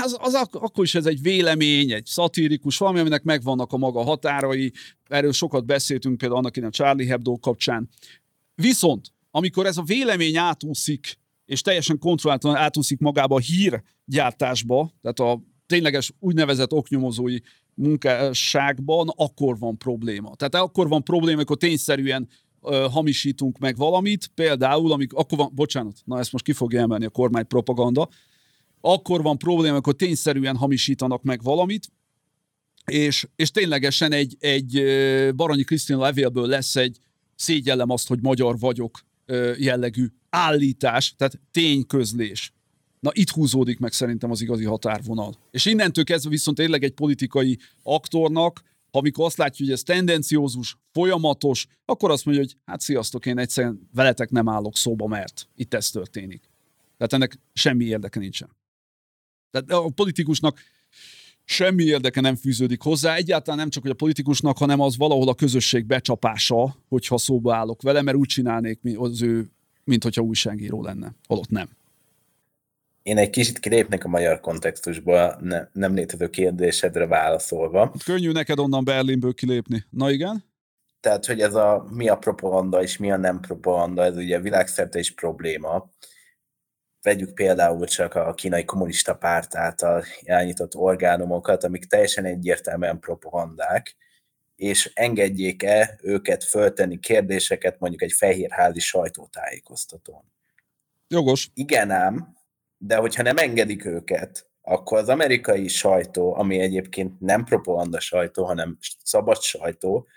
[0.03, 4.71] az, az akkor is ez egy vélemény, egy szatirikus, valami, aminek megvannak a maga határai,
[5.07, 7.89] erről sokat beszéltünk például annak a Charlie Hebdo kapcsán.
[8.55, 15.41] Viszont, amikor ez a vélemény átúszik, és teljesen kontrolláltan átúszik magába a hírgyártásba, tehát a
[15.65, 17.37] tényleges úgynevezett oknyomozói
[17.73, 20.35] munkásságban, akkor van probléma.
[20.35, 22.27] Tehát akkor van probléma, amikor tényszerűen
[22.61, 27.05] uh, hamisítunk meg valamit, például, amikor, akkor van, bocsánat, na ezt most ki fogja emelni
[27.05, 28.09] a kormány propaganda,
[28.85, 31.87] akkor van probléma, amikor tényszerűen hamisítanak meg valamit,
[32.85, 34.83] és, és ténylegesen egy, egy
[35.35, 36.99] Baranyi Krisztina levélből lesz egy
[37.35, 38.99] szégyellem azt, hogy magyar vagyok
[39.57, 42.53] jellegű állítás, tehát tényközlés.
[42.99, 45.35] Na itt húzódik meg szerintem az igazi határvonal.
[45.51, 51.67] És innentől kezdve viszont tényleg egy politikai aktornak, amikor azt látja, hogy ez tendenciózus, folyamatos,
[51.85, 55.89] akkor azt mondja, hogy hát sziasztok, én egyszerűen veletek nem állok szóba, mert itt ez
[55.89, 56.49] történik.
[56.97, 58.49] Tehát ennek semmi érdeke nincsen.
[59.53, 60.59] Tehát a politikusnak
[61.43, 65.35] semmi érdeke nem fűződik hozzá, egyáltalán nem csak, hogy a politikusnak, hanem az valahol a
[65.35, 69.51] közösség becsapása, hogyha szóba állok vele, mert úgy csinálnék az ő,
[69.83, 71.15] mint hogyha újságíró lenne.
[71.27, 71.69] Holott nem.
[73.03, 77.79] Én egy kicsit kilépnek a magyar kontextusba, ne, nem létező kérdésedre válaszolva.
[77.79, 79.85] Hát könnyű neked onnan Berlinből kilépni.
[79.89, 80.43] Na igen?
[80.99, 84.99] Tehát, hogy ez a mi a propaganda és mi a nem propaganda, ez ugye világszerte
[84.99, 85.91] is probléma
[87.03, 93.95] vegyük például csak a kínai kommunista párt által irányított orgánumokat, amik teljesen egyértelműen propagandák,
[94.55, 100.33] és engedjék-e őket föltenni kérdéseket mondjuk egy fehérházi sajtótájékoztatón.
[101.07, 101.49] Jogos.
[101.53, 102.37] Igen ám,
[102.77, 108.77] de hogyha nem engedik őket, akkor az amerikai sajtó, ami egyébként nem propaganda sajtó, hanem
[109.03, 110.07] szabad sajtó,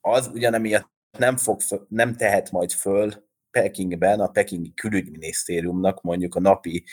[0.00, 3.23] az ugyanemiatt nem, fog, nem tehet majd föl
[3.54, 6.84] Pekingben a pekingi külügyminisztériumnak mondjuk a napi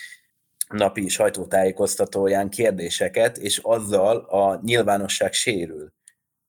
[0.72, 5.94] napi sajtótájékoztatóján kérdéseket, és azzal a nyilvánosság sérül.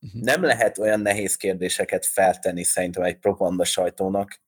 [0.00, 0.22] Uh-huh.
[0.22, 4.40] Nem lehet olyan nehéz kérdéseket feltenni szerintem egy propaganda sajtónak,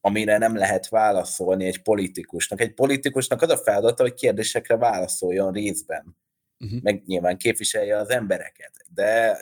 [0.00, 2.60] amire nem lehet válaszolni egy politikusnak.
[2.60, 6.16] Egy politikusnak az a feladata, hogy kérdésekre válaszoljon részben,
[6.58, 6.82] uh-huh.
[6.82, 9.38] meg nyilván képviselje az embereket, de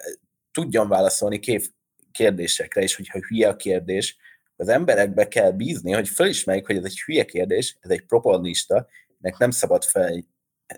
[0.53, 1.65] tudjon válaszolni kép
[2.13, 4.17] kérdésekre, és hogyha hülye a kérdés,
[4.57, 8.87] az emberekbe kell bízni, hogy felismerjék, hogy ez egy hülye kérdés, ez egy propagandista,
[9.19, 10.25] nek nem szabad fel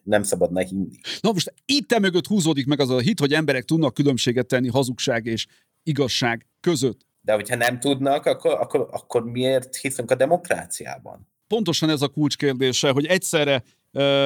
[0.03, 0.99] nem szabadna hinni.
[1.21, 4.69] Na most itt te mögött húzódik meg az a hit, hogy emberek tudnak különbséget tenni
[4.69, 5.47] hazugság és
[5.83, 7.07] igazság között.
[7.21, 11.29] De hogyha nem tudnak, akkor, akkor, akkor miért hiszünk a demokráciában?
[11.47, 13.63] Pontosan ez a kulcskérdése, hogy egyszerre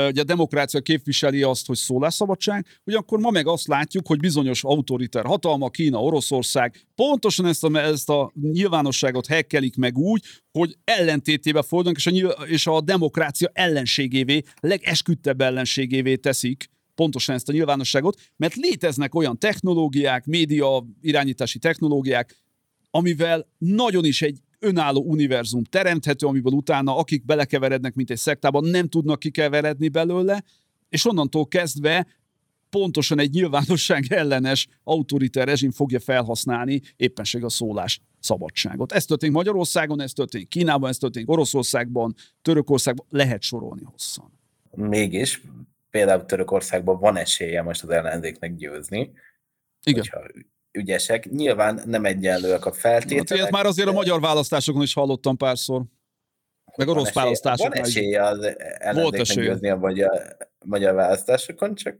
[0.09, 4.65] ugye a demokrácia képviseli azt, hogy szólásszabadság, hogy akkor ma meg azt látjuk, hogy bizonyos
[4.65, 11.63] autoriter hatalma, Kína, Oroszország pontosan ezt a, ezt a nyilvánosságot hekkelik meg úgy, hogy ellentétébe
[11.63, 18.55] fordulnak, és a, és a demokrácia ellenségévé, legesküdtebb ellenségévé teszik pontosan ezt a nyilvánosságot, mert
[18.55, 22.37] léteznek olyan technológiák, média irányítási technológiák,
[22.91, 28.89] amivel nagyon is egy önálló univerzum teremthető, amiből utána akik belekeverednek, mint egy szektában, nem
[28.89, 30.45] tudnak kikeveredni belőle,
[30.89, 32.07] és onnantól kezdve
[32.71, 38.93] pontosan egy nyilvánosság ellenes autoriter rezsim fogja felhasználni éppenség a szólás szabadságot.
[38.93, 44.39] Ez történik Magyarországon, ez történik Kínában, ez történik Oroszországban, Törökországban, lehet sorolni hosszan.
[44.71, 45.43] Mégis,
[45.91, 49.13] például Törökországban van esélye most az ellenzéknek győzni,
[49.85, 50.01] Igen.
[50.01, 50.21] hogyha
[50.73, 51.31] ügyesek.
[51.31, 53.43] Nyilván nem egyenlőek a feltételek.
[53.43, 55.83] Hát, már azért a magyar választásokon is hallottam párszor.
[56.77, 57.71] Meg a rossz választásokon.
[57.71, 61.99] Van esélye az ellenzéknek győzni a magyar, magyar választásokon, csak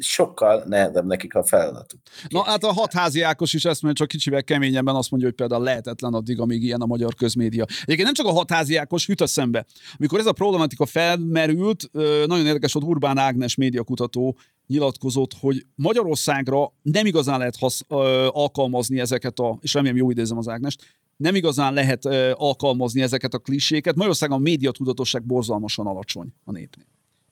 [0.00, 2.00] sokkal nehezebb nekik a feladatuk.
[2.28, 5.62] Na hát a hatházi Ákos is ezt mondja, csak kicsivel keményebben azt mondja, hogy például
[5.62, 7.64] lehetetlen addig, amíg ilyen a magyar közmédia.
[7.64, 9.66] Egyébként nem csak a hatházi Ákos jut eszembe.
[9.98, 11.90] Amikor ez a problematika felmerült,
[12.26, 14.36] nagyon érdekes volt Urbán Ágnes médiakutató
[14.66, 20.38] nyilatkozott, hogy Magyarországra nem igazán lehet hasz, ö, alkalmazni ezeket a, és remélem jó idézem
[20.38, 20.82] az Ágnest,
[21.16, 23.94] nem igazán lehet ö, alkalmazni ezeket a kliséket.
[23.94, 26.86] Magyarországon a médiatudatosság borzalmasan alacsony a népnél.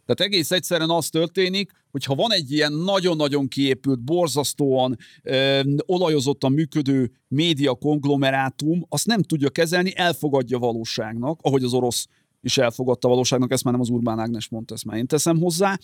[0.07, 6.53] Tehát egész egyszerűen az történik, hogy ha van egy ilyen nagyon-nagyon kiépült, borzasztóan ö, olajozottan
[6.53, 12.07] működő média konglomerátum, azt nem tudja kezelni, elfogadja valóságnak, ahogy az orosz
[12.41, 15.79] is elfogadta valóságnak, ezt már nem az Urbán Ágnes mondta, ezt már én teszem hozzá.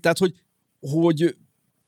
[0.00, 0.34] Tehát, hogy,
[0.80, 1.36] hogy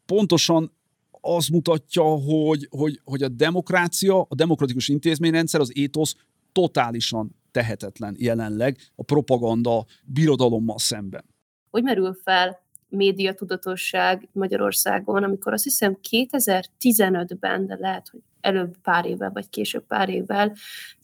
[0.06, 0.72] pontosan
[1.10, 6.14] az mutatja, hogy, hogy, hogy a demokrácia, a demokratikus intézményrendszer, az étosz
[6.52, 11.24] totálisan tehetetlen jelenleg a propaganda birodalommal szemben.
[11.70, 19.30] Hogy merül fel médiatudatosság Magyarországon, amikor azt hiszem 2015-ben, de lehet, hogy előbb pár évvel,
[19.30, 20.56] vagy később pár évvel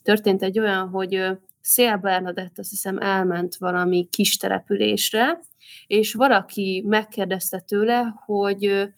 [0.03, 5.41] történt egy olyan, hogy Szél Bernadett azt hiszem elment valami kis településre,
[5.87, 8.89] és valaki megkérdezte tőle, hogy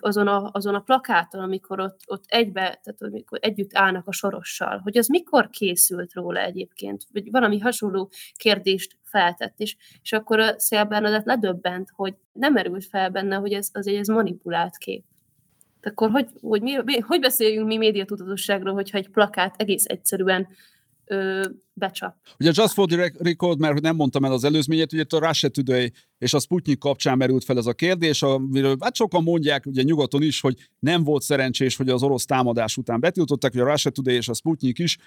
[0.00, 4.78] azon a, azon a plakáton, amikor ott, ott egybe, tehát amikor együtt állnak a sorossal,
[4.78, 10.58] hogy az mikor készült róla egyébként, vagy valami hasonló kérdést feltett, és, és akkor a
[10.58, 10.86] Szél
[11.24, 15.04] ledöbbent, hogy nem merült fel benne, hogy ez, az egy ez manipulált kép.
[15.82, 20.48] Akkor hogy, hogy, mi, hogy beszéljünk mi médiatudatosságról, hogyha egy plakát egész egyszerűen
[21.06, 22.16] ö, becsap.
[22.38, 25.92] Ugye Just for the Record, mert nem mondtam el az előzményét, ugye a Russia Today
[26.18, 30.22] és a Sputnik kapcsán merült fel ez a kérdés, amiről hát sokan mondják ugye nyugaton
[30.22, 34.14] is, hogy nem volt szerencsés, hogy az orosz támadás után betiltották, hogy a Russia Today
[34.14, 34.98] és a Sputnik is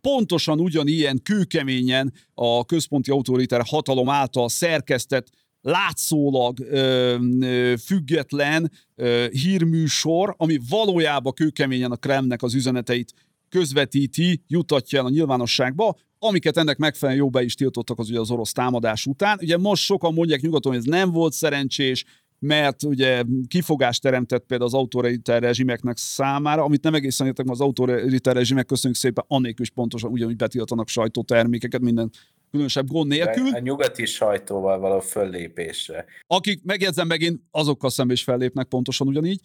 [0.00, 5.26] pontosan ugyanilyen kőkeményen a központi autoriter hatalom által szerkesztett
[5.60, 13.12] látszólag ö, ö, független ö, hírműsor, ami valójában kőkeményen a Kremnek az üzeneteit
[13.48, 18.30] közvetíti, jutatja el a nyilvánosságba, amiket ennek megfelelően jó be is tiltottak az ugye az
[18.30, 19.38] orosz támadás után.
[19.42, 22.04] Ugye most sokan mondják nyugaton, hogy ez nem volt szerencsés,
[22.38, 27.64] mert ugye kifogást teremtett például az autoriter rezsimeknek számára, amit nem egészen értek, mert az
[27.64, 32.10] autoriter rezsimek köszönjük szépen, annélkül is pontosan ugyanúgy betiltanak sajtótermékeket, minden
[32.50, 33.54] különösebb gond nélkül.
[33.54, 36.04] A nyugati sajtóval való föllépésre.
[36.26, 39.40] Akik, megjegyzem megint, azokkal szemben is fellépnek pontosan ugyanígy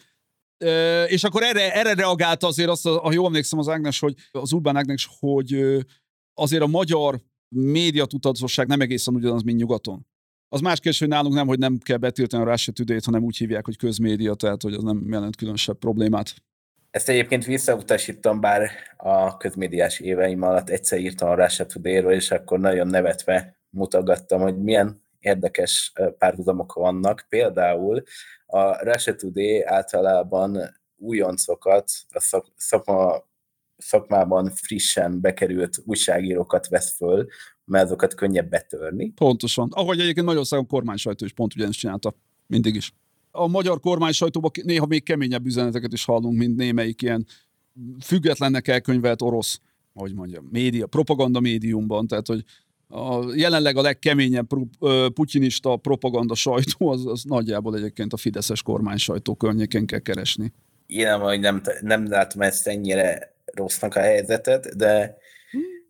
[1.08, 4.76] és akkor erre, erre reagálta azért azt, ha jól emlékszem az Ágnes, hogy az Urbán
[4.76, 5.58] Ágnes, hogy
[6.34, 7.22] azért a magyar
[7.56, 10.08] média tudatosság nem egészen ugyanaz, mint nyugaton.
[10.50, 13.38] Az más kérdés, hogy nálunk nem, hogy nem kell betiltani a Russia today hanem úgy
[13.38, 16.34] hívják, hogy közmédia, tehát hogy az nem jelent különösebb problémát.
[16.92, 22.60] Ezt egyébként visszautasítom, bár a közmédiás éveim alatt egyszer írtam a Russia today és akkor
[22.60, 27.26] nagyon nevetve mutogattam, hogy milyen érdekes párhuzamok vannak.
[27.30, 28.04] Például
[28.46, 30.58] a Russia Today általában
[30.98, 33.28] újoncokat, a szakma,
[33.78, 37.28] szakmában frissen bekerült újságírókat vesz föl,
[37.66, 39.12] mert azokat könnyebb betörni.
[39.12, 39.70] Pontosan.
[39.72, 42.13] Ahogy egyébként Magyarországon kormánysajtó is pont ugyanezt csinálta.
[42.48, 42.94] Mindig is.
[43.32, 47.26] A magyar kormánysajtóban néha még keményebb üzeneteket is hallunk, mint némelyik ilyen
[48.04, 49.60] függetlennek elkönyvelt orosz,
[49.94, 52.44] hogy mondjam, média, propaganda médiumban, tehát hogy
[52.94, 54.48] a, jelenleg a legkeményebb
[55.13, 60.54] putyinista propaganda sajtó, az, az nagyjából egyébként a Fideszes kormány sajtó környékén kell keresni.
[60.85, 65.17] Én hogy nem, nem látom ezt ennyire rossznak a helyzetet, de,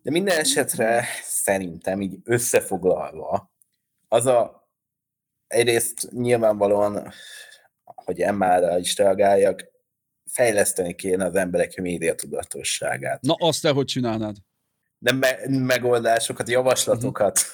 [0.02, 3.52] de minden esetre szerintem így összefoglalva
[4.08, 4.68] az a
[5.46, 7.12] egyrészt nyilvánvalóan,
[7.84, 9.72] hogy Emmára is reagáljak,
[10.30, 13.22] fejleszteni kéne az emberek média tudatosságát.
[13.22, 14.36] Na azt te hogy csinálnád?
[15.04, 17.38] Nem me- megoldásokat, javaslatokat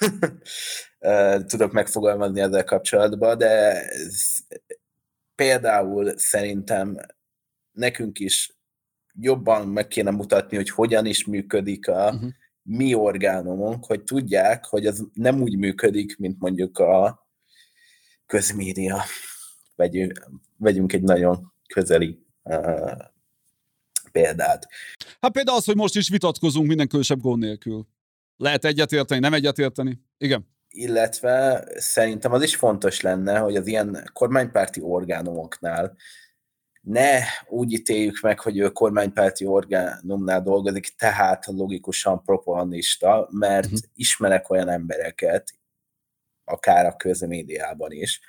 [1.01, 1.45] uh-huh.
[1.45, 3.83] tudok megfogalmazni ezzel kapcsolatban, de
[5.35, 6.97] például szerintem
[7.73, 8.59] nekünk is
[9.15, 12.31] jobban meg kéne mutatni, hogy hogyan is működik a uh-huh.
[12.63, 17.27] mi orgánumunk, hogy tudják, hogy az nem úgy működik, mint mondjuk a
[18.27, 19.03] közmédia.
[19.77, 22.93] Vegyünk, vegyünk egy nagyon közeli uh,
[24.13, 24.67] példát.
[25.21, 27.87] Hát például az, hogy most is vitatkozunk minden különösebb gond nélkül.
[28.37, 30.01] Lehet egyetérteni, nem egyetérteni?
[30.19, 30.49] Igen.
[30.69, 35.97] Illetve szerintem az is fontos lenne, hogy az ilyen kormánypárti orgánumoknál
[36.81, 43.81] ne úgy ítéljük meg, hogy ő kormánypárti orgánumnál dolgozik, tehát logikusan propagandista, mert uh-huh.
[43.95, 45.53] ismerek olyan embereket,
[46.45, 48.21] akár a közmédiában is,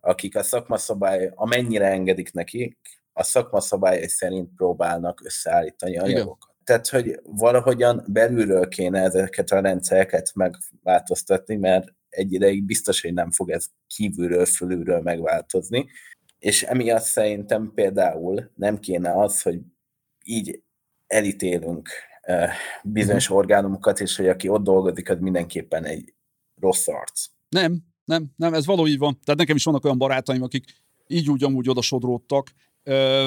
[0.00, 2.78] akik a szakmaszabály, amennyire engedik nekik,
[3.16, 6.50] a szakmaszabályai szerint próbálnak összeállítani anyagokat.
[6.52, 6.64] Igen.
[6.64, 13.30] Tehát, hogy valahogyan belülről kéne ezeket a rendszereket megváltoztatni, mert egy ideig biztos, hogy nem
[13.30, 15.86] fog ez kívülről, fölülről megváltozni
[16.38, 19.60] és emiatt szerintem például nem kéne az, hogy
[20.24, 20.62] így
[21.06, 21.88] elítélünk
[22.82, 23.38] bizonyos uh-huh.
[23.38, 26.14] orgánumokat, és hogy aki ott dolgozik, az mindenképpen egy
[26.60, 27.26] rossz arc.
[27.48, 29.20] Nem, nem, nem, ez való így van.
[29.24, 30.64] Tehát nekem is vannak olyan barátaim, akik
[31.06, 32.50] így úgy amúgy oda sodródtak,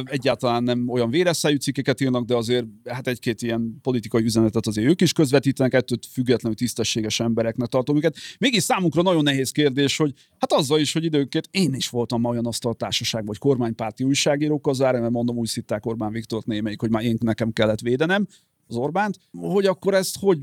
[0.03, 5.01] egyáltalán nem olyan véresszájú cikkeket írnak, de azért hát egy-két ilyen politikai üzenetet azért ők
[5.01, 8.16] is közvetítenek, ettől függetlenül tisztességes embereknek tartom őket.
[8.38, 12.30] Mégis számunkra nagyon nehéz kérdés, hogy hát azzal is, hogy időnként én is voltam ma
[12.30, 17.03] olyan asztaltársaságban, vagy kormánypárti újságírókkal zárja, mert mondom, úgy szitták Orbán Viktort némelyik, hogy már
[17.03, 18.28] én nekem kellett védenem
[18.68, 20.39] az Orbánt, hogy akkor ezt hogy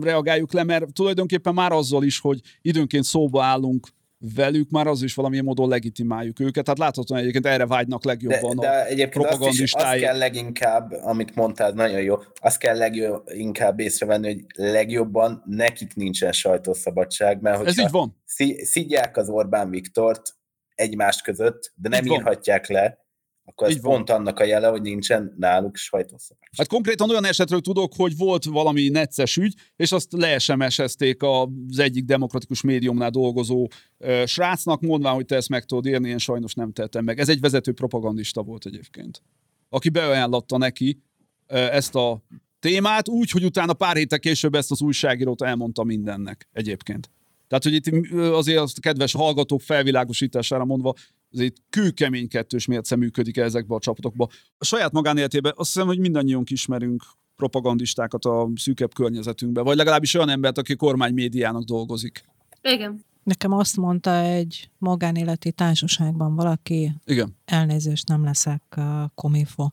[0.00, 3.88] reagáljuk le, mert tulajdonképpen már azzal is, hogy időnként szóba állunk
[4.18, 6.64] velük már az is valamilyen módon legitimáljuk őket.
[6.64, 9.84] Tehát láthatóan egyébként erre vágynak legjobban de, de a egyébként propagandistáig.
[9.84, 15.42] Azt, is, azt kell leginkább, amit mondtál, nagyon jó, azt kell leginkább észrevenni, hogy legjobban
[15.46, 18.22] nekik nincsen sajtószabadság, mert Ez így van.
[18.62, 20.34] szidják az Orbán Viktort
[20.74, 23.05] egymást között, de nem írhatják le,
[23.48, 24.18] akkor ez Így pont van.
[24.18, 26.56] annak a jele, hogy nincsen náluk sajtószabadság.
[26.56, 32.04] Hát konkrétan olyan esetről tudok, hogy volt valami necces ügy, és azt leesemesezték az egyik
[32.04, 33.68] demokratikus médiumnál dolgozó
[33.98, 37.18] uh, srácnak, mondván, hogy te ezt meg tudod írni, én sajnos nem tettem meg.
[37.18, 39.22] Ez egy vezető propagandista volt egyébként,
[39.68, 41.02] aki beajánlotta neki
[41.48, 42.22] uh, ezt a
[42.58, 47.10] témát úgy, hogy utána pár héttel később ezt az újságírót elmondta mindennek egyébként.
[47.48, 50.94] Tehát, hogy itt azért azt kedves hallgatók felvilágosítására mondva,
[51.36, 54.28] azért kőkemény kettős mérce működik ezekbe a csapatokba.
[54.58, 57.04] A saját magánéletében azt hiszem, hogy mindannyiunk ismerünk
[57.36, 62.24] propagandistákat a szűkebb környezetünkben, vagy legalábbis olyan embert, aki kormánymédiának dolgozik.
[62.62, 63.04] Igen.
[63.22, 67.36] Nekem azt mondta egy magánéleti társaságban valaki, Igen.
[67.44, 68.84] elnézést nem leszek uh,
[69.14, 69.68] komifo.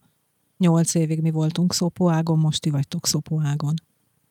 [0.58, 3.74] Nyolc évig mi voltunk szópóágon, most ti vagytok szópóágon.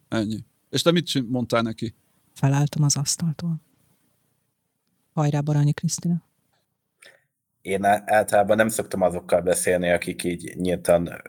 [0.09, 0.45] Ennyi.
[0.71, 1.95] És te mit mondtál neki?
[2.33, 3.61] Felálltam az asztaltól.
[5.13, 6.23] Hajrá, Baranyi Krisztina
[7.63, 11.23] én általában nem szoktam azokkal beszélni, akik így nyíltan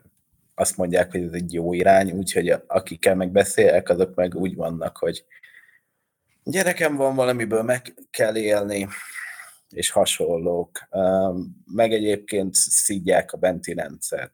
[0.56, 4.98] azt mondják, hogy ez egy jó irány, úgyhogy akikkel meg beszélek, azok meg úgy vannak,
[4.98, 5.26] hogy
[6.44, 8.88] gyerekem van valamiből meg kell élni,
[9.70, 10.88] és hasonlók.
[11.66, 14.32] Meg egyébként szidják a benti rendszert.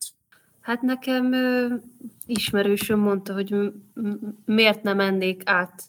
[0.61, 1.75] Hát nekem ö,
[2.25, 3.55] ismerősöm mondta, hogy
[4.45, 5.83] miért nem mennék át,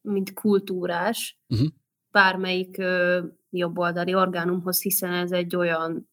[0.00, 1.68] mint kultúrás, uh-huh.
[2.14, 2.82] Bármelyik
[3.50, 6.08] jobboldali orgánumhoz, hiszen ez egy olyan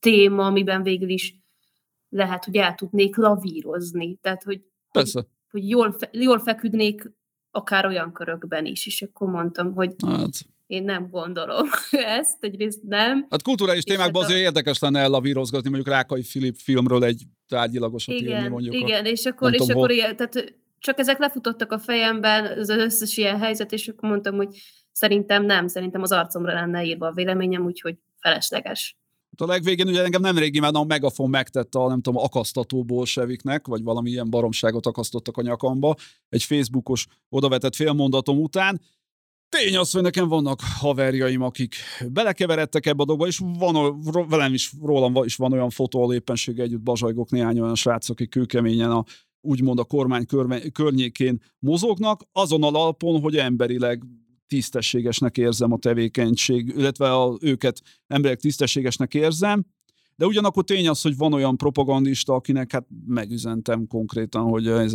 [0.00, 1.34] téma, amiben végül is
[2.08, 4.16] lehet, hogy el tudnék lavírozni.
[4.16, 4.62] Tehát, hogy,
[4.92, 5.18] Persze.
[5.18, 7.10] hogy, hogy jól, fe, jól feküdnék
[7.50, 10.28] akár olyan körökben is, és akkor mondtam, hogy hát.
[10.66, 11.68] én nem gondolom
[12.20, 13.26] ezt, egyrészt nem.
[13.30, 14.42] Hát kulturális témákban azért a...
[14.42, 18.74] érdekes lenne ellavírozgatni, mondjuk Rákai Filip filmről egy tárgyilagosat igen, írni, mondjuk.
[18.74, 23.16] Igen, a, és akkor, és akkor ilyen, tehát csak ezek lefutottak a fejemben, az összes
[23.16, 24.56] ilyen helyzet, és akkor mondtam, hogy
[24.98, 28.96] Szerintem nem, szerintem az arcomra lenne írva a véleményem, úgyhogy felesleges.
[29.36, 33.82] A legvégén ugye engem nemrégi már a Megafon megtette a nem tudom, akasztató bolseviknek, vagy
[33.82, 35.94] valami ilyen baromságot akasztottak a nyakamba,
[36.28, 38.80] egy Facebookos odavetett félmondatom után.
[39.48, 41.74] Tény az, hogy nekem vannak haverjaim, akik
[42.12, 46.64] belekeveredtek ebbe a dolgokba, és van, velem is, rólam is van olyan fotó, ahol éppenséggel
[46.64, 49.04] együtt bazsajgok néhány olyan srác, akik kőkeményen a
[49.40, 50.26] úgymond a kormány
[50.72, 54.02] környékén mozognak, azon alapon, hogy emberileg
[54.48, 59.66] tisztességesnek érzem a tevékenység, illetve a, őket emberek tisztességesnek érzem,
[60.16, 64.94] de ugyanakkor tény az, hogy van olyan propagandista, akinek hát megüzentem konkrétan, hogy ez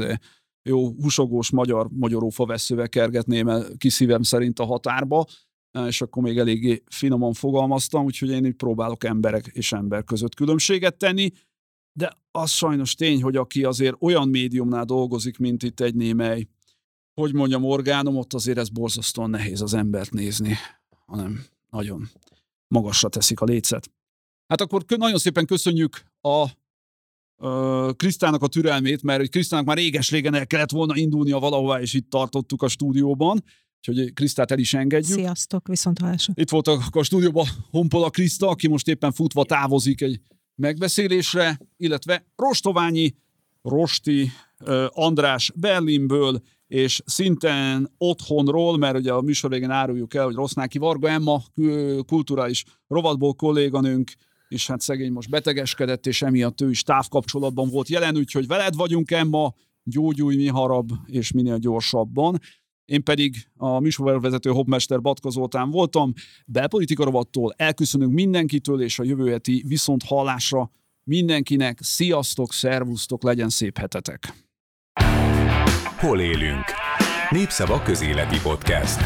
[0.69, 3.89] jó husogós magyar magyarófa veszővel kergetném el ki
[4.21, 5.25] szerint a határba,
[5.87, 10.97] és akkor még eléggé finoman fogalmaztam, úgyhogy én így próbálok emberek és ember között különbséget
[10.97, 11.31] tenni,
[11.97, 16.47] de az sajnos tény, hogy aki azért olyan médiumnál dolgozik, mint itt egy némely,
[17.13, 20.55] hogy mondjam, orgánum, ott azért ez borzasztóan nehéz az embert nézni,
[21.05, 22.09] hanem nagyon
[22.67, 23.91] magasra teszik a lécet.
[24.47, 26.47] Hát akkor nagyon szépen köszönjük a
[27.95, 32.61] Krisztának a türelmét, mert Krisztának már réges-régen el kellett volna indulnia valahová, és itt tartottuk
[32.61, 33.43] a stúdióban,
[33.77, 35.17] úgyhogy Krisztát el is engedjük.
[35.17, 36.33] Sziasztok, viszont hallásra.
[36.35, 40.19] Itt volt a, a stúdióban Honpola Kriszta, aki most éppen futva távozik egy
[40.55, 43.15] megbeszélésre, illetve Rostoványi
[43.61, 44.31] Rosti
[44.87, 46.41] András Berlinből,
[46.73, 51.41] és szinten otthonról, mert ugye a műsor végén áruljuk el, hogy Rossznáki Varga Emma
[52.05, 54.11] kulturális rovatból kolléganőnk,
[54.47, 59.11] és hát szegény most betegeskedett, és emiatt ő is távkapcsolatban volt jelen, úgyhogy veled vagyunk
[59.11, 59.53] Emma,
[59.83, 62.39] gyógyulj mi harab, és minél gyorsabban.
[62.85, 66.13] Én pedig a műsorvezető Hopmester Batka Zoltán voltam,
[66.45, 70.71] belpolitika rovattól elköszönünk mindenkitől, és a jövő heti viszont hallásra
[71.03, 71.79] mindenkinek.
[71.81, 74.33] Sziasztok, szervusztok, legyen szép hetetek!
[76.03, 76.65] Hol élünk?
[77.29, 79.01] Népszava közéleti podcast.